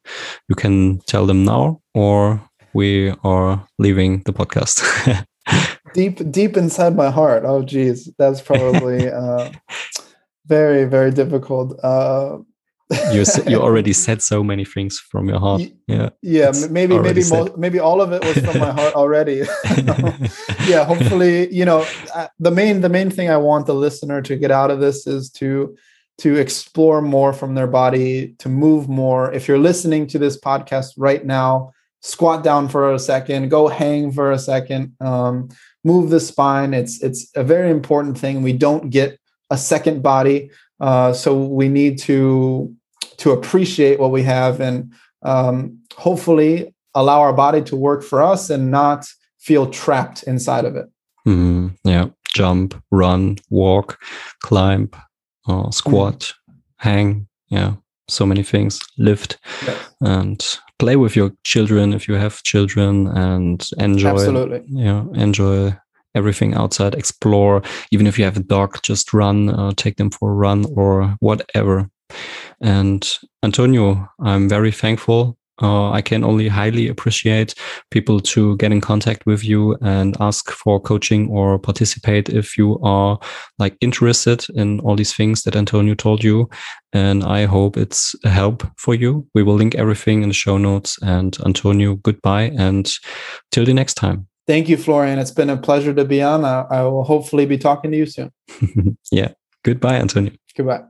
you 0.49 0.55
can 0.55 0.99
tell 1.07 1.25
them 1.25 1.45
now, 1.45 1.81
or 1.95 2.43
we 2.75 3.15
are 3.25 3.67
leaving 3.79 4.23
the 4.27 4.33
podcast. 4.33 5.25
deep, 5.95 6.31
deep 6.31 6.57
inside 6.57 6.97
my 6.97 7.11
heart. 7.11 7.45
Oh, 7.47 7.63
geez, 7.63 8.11
that's 8.19 8.43
probably 8.43 9.09
uh, 9.09 9.51
very, 10.47 10.85
very 10.85 11.13
difficult. 11.13 11.79
Uh, 11.83 12.39
you 13.13 13.25
you 13.47 13.61
already 13.61 13.93
said 14.05 14.23
so 14.23 14.43
many 14.43 14.65
things 14.65 14.99
from 14.99 15.29
your 15.29 15.39
heart. 15.39 15.63
Yeah, 15.87 16.11
yeah. 16.23 16.53
Maybe 16.71 16.99
maybe 16.99 17.23
mo- 17.31 17.55
maybe 17.57 17.79
all 17.79 18.01
of 18.01 18.13
it 18.13 18.25
was 18.25 18.39
from 18.39 18.59
my 18.59 18.73
heart 18.73 18.95
already. 18.95 19.45
yeah. 20.67 20.85
Hopefully, 20.85 21.53
you 21.53 21.67
know, 21.67 21.87
uh, 22.15 22.29
the 22.39 22.51
main 22.51 22.81
the 22.81 22.89
main 22.89 23.11
thing 23.11 23.29
I 23.29 23.37
want 23.37 23.67
the 23.67 23.75
listener 23.75 24.23
to 24.23 24.37
get 24.37 24.51
out 24.51 24.71
of 24.71 24.81
this 24.81 25.07
is 25.07 25.31
to 25.33 25.77
to 26.19 26.37
explore 26.37 27.01
more 27.01 27.33
from 27.33 27.55
their 27.55 27.67
body, 27.67 28.35
to 28.39 28.49
move 28.49 28.89
more. 28.89 29.33
If 29.33 29.47
you're 29.47 29.59
listening 29.59 30.07
to 30.09 30.19
this 30.19 30.39
podcast 30.39 30.95
right 30.97 31.25
now, 31.25 31.73
squat 32.01 32.45
down 32.45 32.69
for 32.69 32.93
a 32.93 32.99
second, 32.99 33.49
go 33.49 33.69
hang 33.69 34.13
for 34.13 34.33
a 34.33 34.39
second, 34.39 34.95
um, 35.01 35.49
move 35.85 36.11
the 36.11 36.21
spine. 36.21 36.75
It's 36.75 37.03
it's 37.03 37.31
a 37.35 37.45
very 37.45 37.71
important 37.71 38.19
thing. 38.19 38.43
We 38.43 38.53
don't 38.53 38.91
get 38.91 39.19
a 39.51 39.57
second 39.57 40.03
body, 40.03 40.51
uh, 40.81 41.13
so 41.13 41.37
we 41.37 41.69
need 41.69 41.99
to 42.01 42.75
to 43.19 43.33
appreciate 43.33 43.99
what 43.99 44.11
we 44.11 44.23
have 44.23 44.61
and 44.61 44.93
um, 45.23 45.79
hopefully 45.97 46.75
allow 46.95 47.21
our 47.21 47.33
body 47.33 47.63
to 47.63 47.77
work 47.77 48.03
for 48.03 48.23
us 48.23 48.51
and 48.51 48.71
not 48.71 49.07
feel 49.39 49.71
trapped 49.71 50.23
inside 50.25 50.65
of 50.65 50.77
it. 50.77 50.87
Mm, 51.27 51.77
yeah, 51.85 52.07
jump, 52.35 52.81
run, 52.91 53.37
walk, 53.51 53.99
climb, 54.43 54.91
uh, 55.49 55.71
squat, 55.71 56.33
mm. 56.49 56.55
hang, 56.77 57.27
yeah, 57.49 57.75
so 58.09 58.27
many 58.27 58.43
things, 58.43 58.81
lift, 58.99 59.39
and 60.01 60.59
play 60.79 60.97
with 60.97 61.17
your 61.17 61.33
children 61.45 61.93
if 61.93 62.09
you 62.09 62.15
have 62.15 62.43
children, 62.43 63.07
and 63.09 63.67
enjoy. 63.79 64.11
Absolutely. 64.11 64.63
Yeah, 64.69 65.05
enjoy 65.15 65.77
everything 66.15 66.55
outside. 66.55 66.95
Explore. 66.95 67.63
Even 67.91 68.07
if 68.07 68.19
you 68.19 68.25
have 68.25 68.37
a 68.37 68.43
dog, 68.43 68.79
just 68.83 69.13
run. 69.13 69.51
Uh, 69.51 69.73
take 69.77 69.97
them 69.97 70.11
for 70.11 70.31
a 70.31 70.35
run 70.35 70.67
or 70.75 71.17
whatever. 71.21 71.91
And 72.61 73.19
Antonio, 73.43 74.09
I'm 74.21 74.49
very 74.49 74.73
thankful 74.73 75.39
uh, 75.63 75.91
I 75.91 76.03
can 76.03 76.25
only 76.25 76.49
highly 76.49 76.89
appreciate 76.89 77.55
people 77.91 78.21
to 78.21 78.57
get 78.57 78.73
in 78.73 78.81
contact 78.81 79.27
with 79.27 79.45
you 79.45 79.77
and 79.81 80.17
ask 80.21 80.51
for 80.51 80.81
coaching 80.81 81.29
or 81.31 81.59
participate 81.59 82.29
if 82.29 82.57
you 82.57 82.79
are 82.83 83.19
like 83.59 83.77
interested 83.81 84.47
in 84.55 84.81
all 84.81 84.97
these 84.97 85.15
things 85.15 85.43
that 85.43 85.57
Antonio 85.57 85.95
told 85.95 86.23
you. 86.23 86.49
And 86.93 87.25
I 87.25 87.45
hope 87.45 87.77
it's 87.77 88.15
a 88.25 88.31
help 88.31 88.67
for 88.79 88.95
you. 88.95 89.27
We 89.35 89.43
will 89.43 89.55
link 89.55 89.75
everything 89.75 90.23
in 90.23 90.29
the 90.29 90.35
show 90.35 90.59
notes. 90.59 90.99
And 91.03 91.37
Antonio, 91.45 91.97
goodbye 91.97 92.53
and 92.57 92.91
till 93.51 93.65
the 93.65 93.75
next 93.75 93.95
time. 93.95 94.27
Thank 94.47 94.69
you, 94.71 94.79
Florian. 94.79 95.19
It's 95.19 95.31
been 95.31 95.51
a 95.51 95.59
pleasure 95.59 95.93
to 95.93 96.07
be 96.07 96.23
on. 96.23 96.45
I, 96.45 96.65
I 96.71 96.83
will 96.85 97.05
hopefully 97.05 97.45
be 97.45 97.59
talking 97.59 97.91
to 97.91 97.97
you 97.99 98.07
soon. 98.07 98.33
yeah. 99.13 99.33
Goodbye, 99.63 99.97
Antonio. 99.97 100.33
Goodbye. 100.57 100.85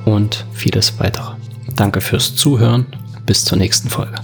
und 0.05 0.45
vieles 0.53 0.99
weitere. 0.99 1.33
Danke 1.75 2.01
fürs 2.01 2.35
Zuhören. 2.35 2.85
Bis 3.25 3.45
zur 3.45 3.57
nächsten 3.57 3.89
Folge. 3.89 4.15